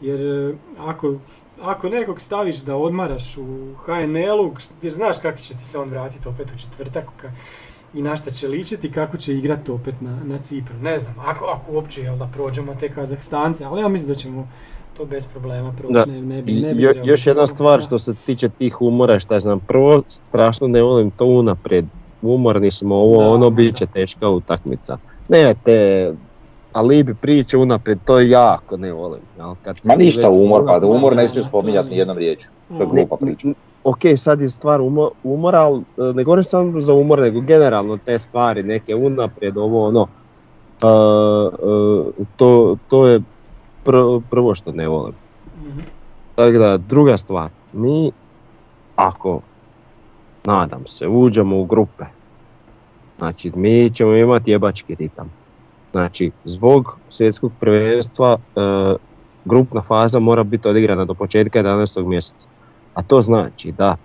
[0.00, 1.14] Jer e, ako,
[1.62, 3.44] ako nekog staviš da odmaraš u
[3.76, 7.30] HNL-u, jer znaš kako će ti se on vratiti opet u četvrtak ka-
[7.94, 10.74] i na šta će ličiti, kako će igrati opet na, na Cipru.
[10.78, 14.48] Ne znam, ako, ako uopće jel da prođemo te Kazahstance, ali ja mislim da ćemo
[14.92, 15.94] to bez problema proći.
[15.94, 16.04] Da.
[16.06, 19.40] Ne, ne bi, ne bi jo- još jedna stvar što se tiče tih umora, šta
[19.40, 21.84] znam, prvo strašno ne volim to unaprijed.
[22.22, 24.98] Umorni smo, ovo Da, ono bit će teška utakmica.
[25.28, 26.12] Ne te
[26.72, 29.20] alibi priče unaprijed, to jako ne volim.
[29.38, 29.54] Jel?
[29.62, 32.14] Kad Ma ništa već- umor, pa da umor ne Da, smije da, spominjati ni jednom
[32.14, 32.18] isto.
[32.18, 32.50] riječju.
[32.68, 33.48] To je glupa priča.
[33.84, 37.96] Ok, sad je stvar umo- umora, ali e, ne govorim samo za umor, nego generalno
[37.96, 40.06] te stvari, neke unaprijed, ovo ono,
[40.82, 43.20] e, e, to, to je
[43.84, 45.14] pr- prvo što ne volim.
[45.56, 45.80] Mhm.
[46.34, 48.10] Tako da, druga stvar, mi
[48.96, 49.40] ako,
[50.44, 52.04] nadam se, uđemo u grupe,
[53.18, 55.30] znači mi ćemo imati jebački ritam.
[55.92, 58.60] Znači, zbog svjetskog prvenstva e,
[59.44, 62.06] grupna faza mora biti odigrana do početka 11.
[62.06, 62.48] mjeseca.
[62.94, 63.96] A to znači da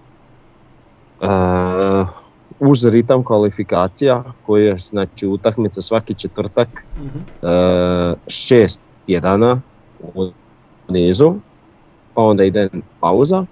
[1.22, 2.06] e,
[2.60, 7.18] uz ritam kvalifikacija koji je znači utakmica svaki četvrtak Mhm.
[7.42, 9.62] e, šest tjedana
[10.14, 10.30] u
[10.90, 11.34] nizu,
[12.14, 13.46] pa onda ide pauza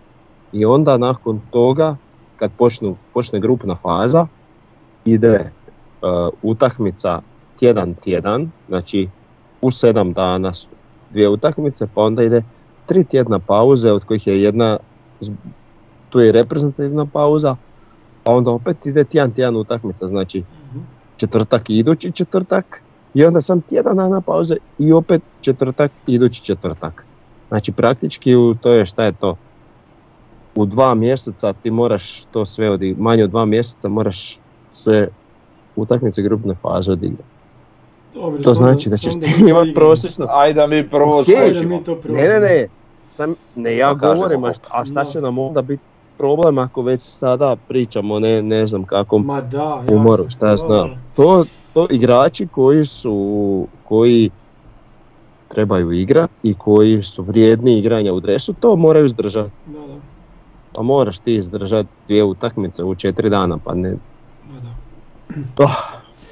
[0.53, 1.95] i onda nakon toga
[2.35, 4.27] kad počnu, počne grupna faza
[5.05, 5.51] ide e,
[6.41, 7.21] utakmica
[7.59, 9.09] tjedan tjedan, znači
[9.61, 10.67] u sedam dana su
[11.09, 12.43] dvije utakmice, pa onda ide
[12.85, 14.77] tri tjedna pauze od kojih je jedna,
[16.09, 17.55] tu je reprezentativna pauza,
[18.23, 20.79] pa onda opet ide tjedan tjedan utakmica, znači Mhm.
[21.17, 22.81] četvrtak idući četvrtak
[23.15, 27.05] i onda sam tjedan dana pauze i opet četvrtak idući četvrtak.
[27.47, 29.35] Znači praktički u, to je šta je to?
[30.55, 34.37] U dva mjeseca ti moraš to sve odi, manje od dva mjeseca moraš
[34.71, 35.07] sve
[35.75, 37.23] utakmice grupne faze odigrati.
[38.13, 41.27] Dobro, To znači da ćeš ti imati prosječno Ajde da mi prvo Ok.
[41.29, 41.77] Ajde skočimo.
[41.77, 42.67] mi to Ne, ne, ne,
[43.07, 45.05] sam, ne ja govorim, a, a šta Da.
[45.05, 45.83] će nam onda biti
[46.17, 50.89] problem ako već sada pričamo ne, ne znam kakvom Ma da, umoru, šta ja znam.
[51.15, 51.45] To,
[51.75, 54.29] to igrači koji su, koji
[55.47, 59.51] trebaju igrat i koji su vrijedni igranja u dresu, to moraju izdržati.
[59.65, 59.95] Da, da,
[60.75, 63.89] Pa moraš ti izdržati dvije utakmice u četiri dana, pa ne...
[63.89, 64.59] da,
[65.57, 65.63] da.
[65.63, 65.75] Oh,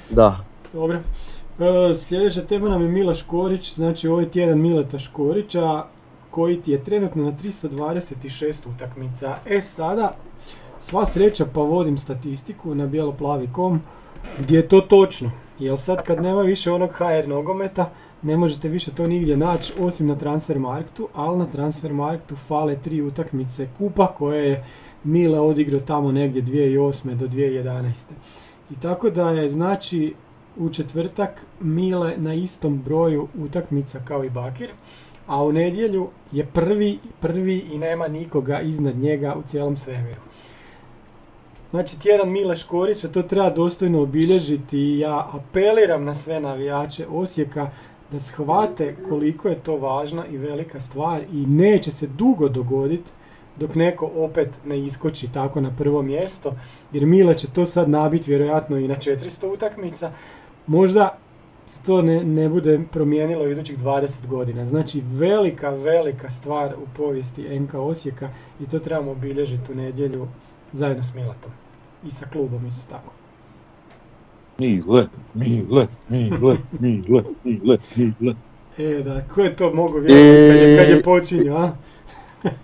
[0.09, 0.37] da,
[0.73, 0.99] Dobro.
[1.59, 5.83] E, sljedeća tema nam je Mila Škorić, znači ovaj tjedan Mileta Škorića
[6.31, 9.35] koji ti je trenutno na 326 utakmica.
[9.45, 10.15] E sada,
[10.79, 13.81] sva sreća pa vodim statistiku na bijeloplavi.com
[14.39, 15.31] gdje je to točno.
[15.59, 17.89] Jer sad kad nema više onog HR nogometa,
[18.21, 23.67] ne možete više to nigdje naći osim na Transfermarktu, ali na Transfermarktu fale tri utakmice
[23.77, 24.65] kupa koje je
[25.03, 27.15] Mile odigrao tamo negdje 2008.
[27.15, 27.93] do 2011.
[28.71, 30.13] I tako da je znači
[30.57, 34.69] u četvrtak Mile na istom broju utakmica kao i Bakir,
[35.27, 40.21] a u nedjelju je prvi, prvi i nema nikoga iznad njega u cijelom svemiru.
[41.73, 47.69] Znači tjedan Mile Škorića, to treba dostojno obilježiti i ja apeliram na sve navijače Osijeka
[48.11, 53.11] da shvate koliko je to važna i velika stvar i neće se dugo dogoditi
[53.59, 56.53] dok neko opet ne iskoči tako na prvo mjesto,
[56.91, 60.11] jer Mile će to sad nabiti vjerojatno i na 400 utakmica,
[60.67, 61.17] možda
[61.65, 64.65] se to ne, ne bude promijenilo idućih 20 godina.
[64.65, 68.29] Znači velika, velika stvar u povijesti NK Osijeka
[68.61, 70.27] i to trebamo obilježiti u nedjelju
[70.73, 71.62] zajedno s Miletom.
[72.05, 73.11] I sa klubom isto tako.
[74.57, 78.35] Mile, Mile, Mile, Mile, Mile, Mile.
[78.77, 81.71] E, da, ko je to mogao vjerovati kad je, kad je počinio, a?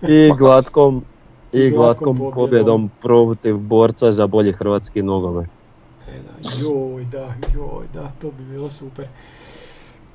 [0.08, 1.04] i glatkom,
[1.52, 2.34] i glatkom glatkom pobjedom.
[2.34, 5.50] pobjedom protiv borca za bolji hrvatski nogomet.
[6.08, 9.06] E da, joj da, joj da, to bi bilo super.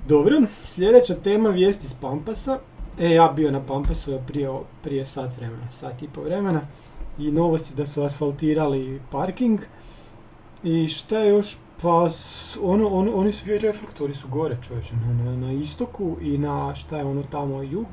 [0.07, 2.59] Dobro, sljedeća tema vijesti s Pampasa.
[2.99, 4.49] E, ja bio na Pampasu prije,
[4.83, 6.61] prije sat vremena, sat i po vremena.
[7.19, 9.59] I novosti da su asfaltirali parking.
[10.63, 11.57] I šta je još?
[11.81, 12.09] Pa,
[12.61, 16.97] ono, ono, oni svi reflektori su gore, čovječe, na, na, na istoku i na, šta
[16.97, 17.87] je ono tamo, jug.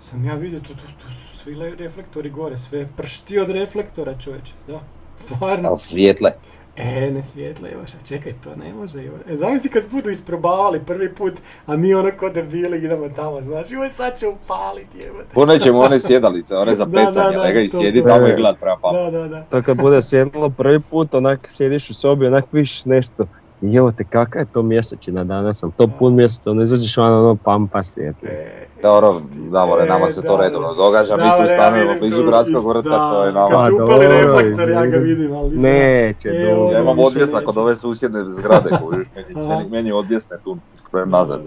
[0.00, 4.18] Sam ja vidio, tu, tu, tu su svi le- reflektori gore, sve pršti od reflektora,
[4.18, 4.80] čovječe, da.
[5.16, 5.68] Stvarno.
[5.68, 6.32] Ali svijetle.
[6.76, 9.20] E, ne svijetle još, a čekaj, to ne može još.
[9.28, 11.34] E, zamisli kad budu isprobavali prvi put,
[11.66, 15.34] a mi ono ko debili idemo tamo, znaš, joj sad će upaliti, jebote.
[15.34, 18.56] Ponećemo one sjedalice, one za Da, da, pecanje, da, lega i sjedi tamo i gled
[18.60, 18.96] prema papu.
[18.96, 19.42] Da, da, da.
[19.42, 23.26] To kad bude svjetlo prvi put, onak sjediš u sobi, onak vidiš nešto.
[23.62, 27.12] I evo te, kakva je to mjesečina danas, ali to pun mjesec, ono izađeš van,
[27.14, 28.28] ono pampa svijetlo.
[28.28, 29.12] E, Dobro,
[29.50, 33.24] Davore, e, nama se to redovno događa, mi tu stanujemo blizu gradskog is- vrta, to
[33.24, 33.48] je nama.
[33.50, 35.16] Kad su upali dobro, reflektor, ja ga vidim.
[35.16, 35.56] vidim, ali...
[35.56, 36.72] Neće, E, dobro.
[36.72, 37.58] Ja imam kod neće.
[37.58, 40.56] ove susjedne zgrade, kojiš, meni, meni, meni odvjesne tu
[40.92, 41.40] pre nazad,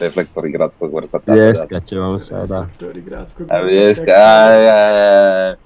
[0.00, 1.18] reflektori gradskog vrta.
[1.28, 2.18] Ljeska će vam da.
[2.18, 2.60] sada.
[2.60, 3.40] Reflektori gradskog...
[3.42, 5.56] Vrta, bljeska, tako- aj, aj, aj.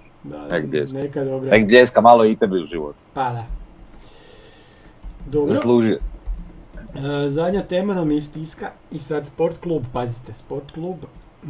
[0.50, 0.98] Nek bljeska.
[1.42, 2.98] Nek bljeska malo i tebi u životu.
[3.14, 3.44] Pa da.
[5.26, 5.54] Dobro.
[5.54, 6.22] Zaslužio se.
[6.98, 11.48] E, zadnja tema nam je iz tiska i sad Sport klub, pazite, Sport klub e,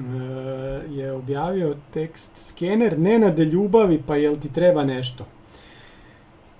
[0.91, 5.25] je objavio tekst Skener Nenade ljubavi, pa jel ti treba nešto?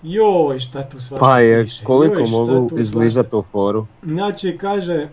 [0.02, 1.84] Joj, šta tu svašta Pa je, piše.
[1.84, 3.86] koliko Joj, mogu izlizati u foru.
[4.02, 5.08] Znači, kaže,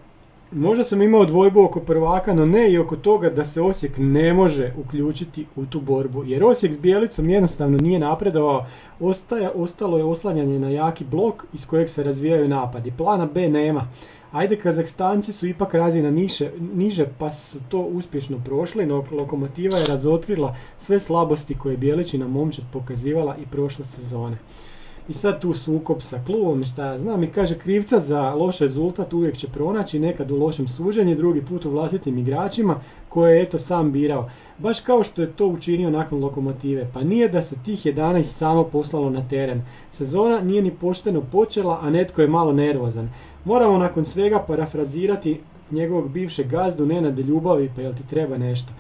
[0.52, 4.34] možda sam imao dvojbu oko prvaka, no ne i oko toga da se Osijek ne
[4.34, 6.24] može uključiti u tu borbu.
[6.24, 8.66] Jer Osijek s Bijelicom jednostavno nije napredovao,
[9.00, 12.94] ostaje, ostalo je oslanjanje na jaki blok iz kojeg se razvijaju napadi.
[12.98, 13.88] Plana B nema.
[14.32, 19.88] Ajde, Kazahstanci su ipak razina niže, niže pa su to uspješno prošli, no Lokomotiva je
[19.88, 24.38] razotkrila sve slabosti koje je Bijeličina momčad pokazivala i prošle sezone.
[25.10, 28.60] I sad tu sukob sa klubom i šta ja znam i kaže krivca za loš
[28.60, 32.76] rezultat uvijek će pronaći nekad u lošem suđenju, drugi put u vlastitim igračima
[33.10, 34.30] koje je eto sam birao.
[34.58, 36.90] Baš kao što je to učinio nakon lokomotive.
[36.94, 39.62] Pa nije da se tih 11 samo poslalo na teren.
[39.92, 43.10] Sezona nije ni pošteno počela, a netko je malo nervozan.
[43.46, 45.40] Moramo nakon svega parafrazirati
[45.72, 48.74] njegovog bivšeg gazdu Nenade Ljubavi, pa jel ti treba nešto.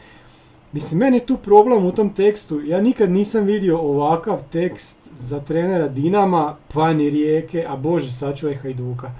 [0.71, 2.61] Mislim, meni je tu problem u tom tekstu.
[2.61, 8.55] Ja nikad nisam vidio ovakav tekst za trenera Dinama, pa ni Rijeke, a bože, sačuvaj
[8.55, 9.11] Hajduka.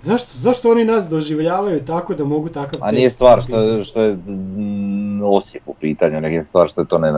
[0.00, 3.84] Zašto, zašto oni nas doživljavaju tako da mogu takav tekst A nije stvar što, je-
[3.84, 7.10] što je mm, Osijek u pitanju, nek je stvar što je to ne.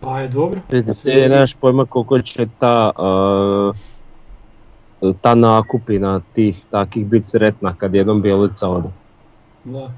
[0.00, 0.60] Pa je dobro.
[0.70, 2.90] Vidi, ti nemaš pojma koliko će ta,
[5.00, 8.88] uh, ta nakupina tih takih biti sretna kad jednom Bjelica ode.
[9.64, 9.90] Da.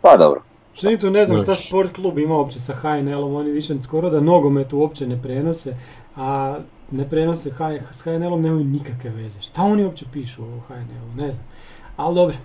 [0.00, 0.42] Pa dobro.
[0.74, 1.68] Općenito ne znam šta Još.
[1.68, 5.76] sport klub ima uopće sa HNL-om, oni više skoro da nogomet uopće ne prenose,
[6.16, 6.58] a
[6.90, 9.40] ne prenose H- s HNL-om nemaju nikakve veze.
[9.40, 11.44] Šta oni uopće pišu o HNL-u, ne znam.
[11.96, 12.36] Ali dobro,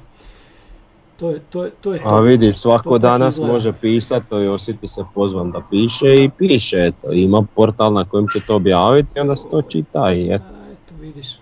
[1.18, 1.64] to je to.
[1.64, 2.10] Je, to, je to.
[2.10, 7.12] A vidi, svako danas može pisati, to Josip se pozvan da piše i piše, eto,
[7.14, 10.44] ima portal na kojem će to objaviti i onda se to čita i eto.
[10.46, 11.36] A, eto vidiš.
[11.36, 11.40] E,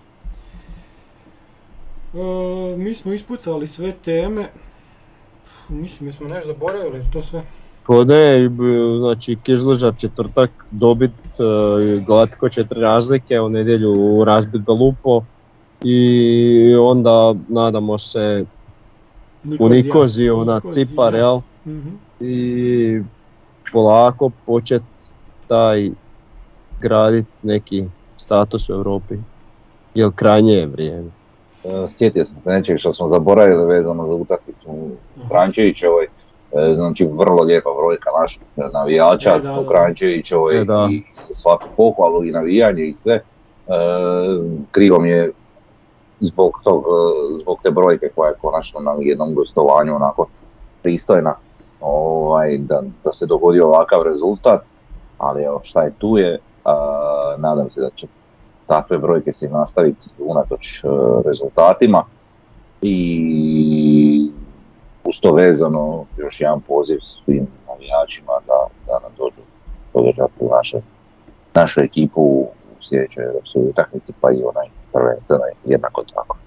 [2.78, 4.50] mi smo ispucali sve teme.
[5.70, 7.44] Mislim, jesmo nešto zaboravili, to sve.
[7.88, 8.50] Pa ne,
[9.00, 11.44] znači Kizližar četvrtak dobit e,
[12.08, 15.24] glatko četiri razlike, u nedjelju razbit Galupo
[15.84, 18.46] i onda nadamo se
[19.60, 20.62] u Nikoziju na.
[20.72, 21.40] Cipar, jel?
[21.66, 21.90] Mhm.
[22.20, 23.02] I
[23.72, 24.84] polako počet
[25.48, 25.90] taj
[26.82, 27.86] gradit neki
[28.18, 29.16] status u Europi.
[29.96, 31.10] Jel krajnje je vrijeme.
[31.68, 34.90] E, Sjetio sam se nečeg što smo zaboravili vezano za utakmicu u
[35.30, 36.04] Krančevićevoj.
[36.04, 38.42] E, Znači vrlo lijepa brojka naših
[38.74, 40.88] navijača E, da, u Krančevićevoj E, da.
[40.92, 43.14] i za svaku pohvalu i navijanje i sve.
[43.14, 43.22] E,
[44.72, 45.32] krivo mi je
[46.20, 46.84] zbog, tog,
[47.42, 50.28] zbog te brojke koja je konačno na jednom gostovanju onako
[50.84, 51.36] pristojna
[51.82, 54.66] ovaj, da, da se dogodio ovakav rezultat,
[55.18, 56.40] ali evo šta je tu je,
[57.38, 58.08] nadam se da će
[58.68, 60.88] takve brojke se nastaviti unatoč e,
[61.26, 62.04] rezultatima
[62.82, 64.32] i
[65.04, 69.42] uz to vezano još jedan poziv svim navijačima da, da nam dođu
[69.94, 70.82] podržati naše,
[71.54, 72.50] našu ekipu u
[72.82, 76.38] sljedećoj europskoj utakmici pa i onaj prvenstvenoj jednako tako.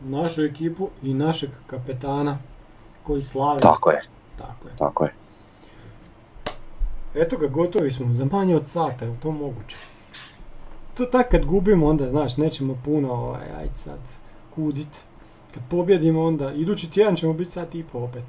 [0.00, 2.38] Našu ekipu i našeg kapetana
[3.02, 3.60] koji slavi.
[3.60, 4.00] Tako je,
[4.38, 4.74] Tako je.
[4.78, 5.12] tako je.
[7.14, 9.76] Eto ga, gotovi smo, za manje od sata, je li to moguće?
[10.98, 13.98] To tak kad gubimo, onda, znaš, nećemo puno, ovaj, ajde sad,
[14.54, 14.88] kudit.
[15.54, 18.22] Kad pobjedimo, onda, idući tjedan ćemo biti sat i po opet.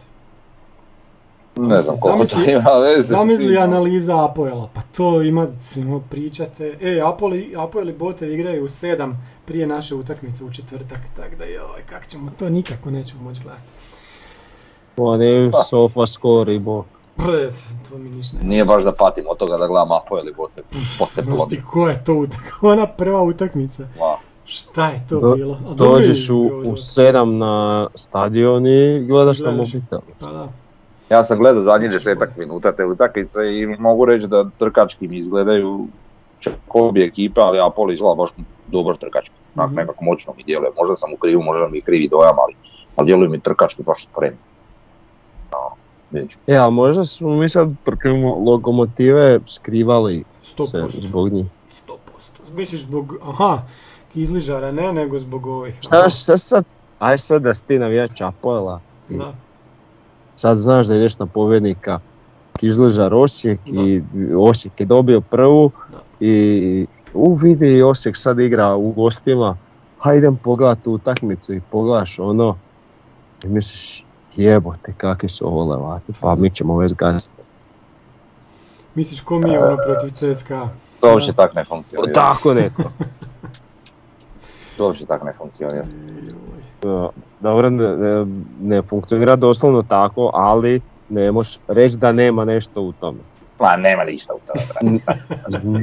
[1.56, 3.08] Ne znam koliko to Zamisli- ima veze.
[3.08, 6.78] Zamisli analiza Apoela, pa to ima, ima pričate.
[6.82, 11.44] E, Apoli, Apoel i Botev igraju u sedam prije naše utakmice u četvrtak, tako da
[11.44, 13.64] joj, kak ćemo, to nikako nećemo moći gledati.
[14.98, 16.84] Oni sofa score i bo.
[17.20, 17.50] Bre,
[17.90, 20.62] to mi ništa ne Nije baš da patim od toga da gledam Apo ili Bote,
[21.00, 21.56] Bote Znaš Plodi.
[21.56, 22.56] ti ko je to utakmica?
[22.64, 23.84] Ona prva utakmica.
[24.00, 24.16] Ma,
[24.46, 25.58] Šta je to Do- bilo?
[25.68, 30.00] A Dođeš u, u sedam na stadion i gledaš na mobitel.
[30.20, 30.48] Pa da.
[31.10, 35.88] Ja sam gledao zadnjih desetak minuta te utakmice i mogu reći da trkački mi izgledaju
[36.40, 38.30] čak obje ekipe, ali Apolo izgleda baš
[38.68, 39.36] dobro trkački.
[39.58, 39.76] Mhm.
[39.76, 42.56] nekako moćno mi djeluje, možda sam u krivu, možda mi je krivi dojam, ali,
[42.96, 44.38] ali djeluje mi trkački baš spremno.
[46.14, 46.38] Ću.
[46.48, 48.12] E, a možda smo mi sad protiv
[48.46, 51.08] lokomotive skrivali se 100%.
[51.08, 51.46] zbog njih.
[51.88, 51.96] 100%.
[52.54, 53.62] Misliš zbog, aha,
[54.14, 55.76] kizližara ne, nego zbog ovih.
[55.82, 56.66] Šta, šta sad?
[57.00, 58.82] Aj sad da si ti navijač Apoela.
[59.10, 59.34] i Da.
[60.36, 62.00] Sad znaš da ideš na pobjednika
[62.58, 64.02] Kizližar Osijek i
[64.38, 65.98] Osijek je dobio prvu Da.
[66.20, 69.58] i u vidi Osijek sad igra u gostima,
[70.00, 72.58] hajdem pogledat tu utakmicu i pogledaš ono
[73.46, 74.06] i misliš
[74.36, 77.42] jebote kakvi su ovo levati, pa mi ćemo već gasiti.
[78.96, 80.70] Misliš ko mi je ono protiv CSKA?
[81.00, 82.14] To uopće tak ne funkcionira.
[82.14, 82.84] Tako neko.
[84.78, 85.84] To uopće tak ne funkcionira.
[86.84, 87.08] E,
[87.40, 88.26] Dobro, ne, ne,
[88.62, 93.20] ne funkcionira doslovno tako, ali ne možeš reći da nema nešto u tome.
[93.60, 95.20] Ma nema ništa u tome, brate.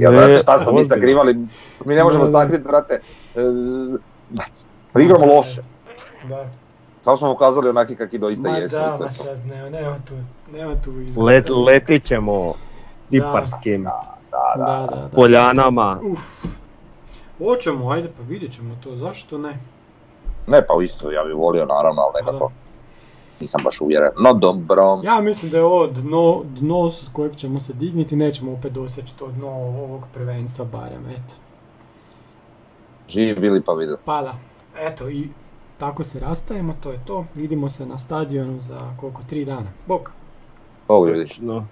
[0.02, 1.34] Ja, brate, šta smo mi sakrivali?
[1.84, 3.00] Mi ne možemo sakriti, brate.
[3.34, 3.40] E,
[4.92, 5.62] pa igramo loše.
[6.28, 6.46] Da.
[7.06, 8.76] Samo smo pokazali onaki kakvi doista Ma jesu.
[8.76, 10.14] da, ma sad, nema, nema tu,
[10.52, 10.92] nema tu
[11.22, 12.54] Let, letit ćemo
[13.08, 15.08] ciparskim Da, da, da.
[15.14, 16.00] poljanama.
[16.04, 16.20] Uf.
[17.38, 19.58] Hoćemo, ajde pa vidjet ćemo to, zašto ne?
[20.46, 22.50] Ne, pa isto, ja bih volio naravno, ali nekako
[23.40, 24.10] nisam baš uvjeren.
[24.20, 28.52] No dobro, Ja mislim da je ovo dno, dno s kojeg ćemo se digniti, nećemo
[28.52, 31.34] opet doseći to dno ovog prvenstva barem, eto.
[33.08, 33.98] živi bili pa vidio.
[34.04, 34.34] Pa da,
[34.80, 35.28] eto i
[35.78, 37.24] tako se rastajemo, to je to.
[37.34, 39.66] Vidimo se na stadionu za koliko, tri dana.
[39.86, 40.10] Bok!
[40.88, 41.38] Ovo vidiš.
[41.38, 41.66] No.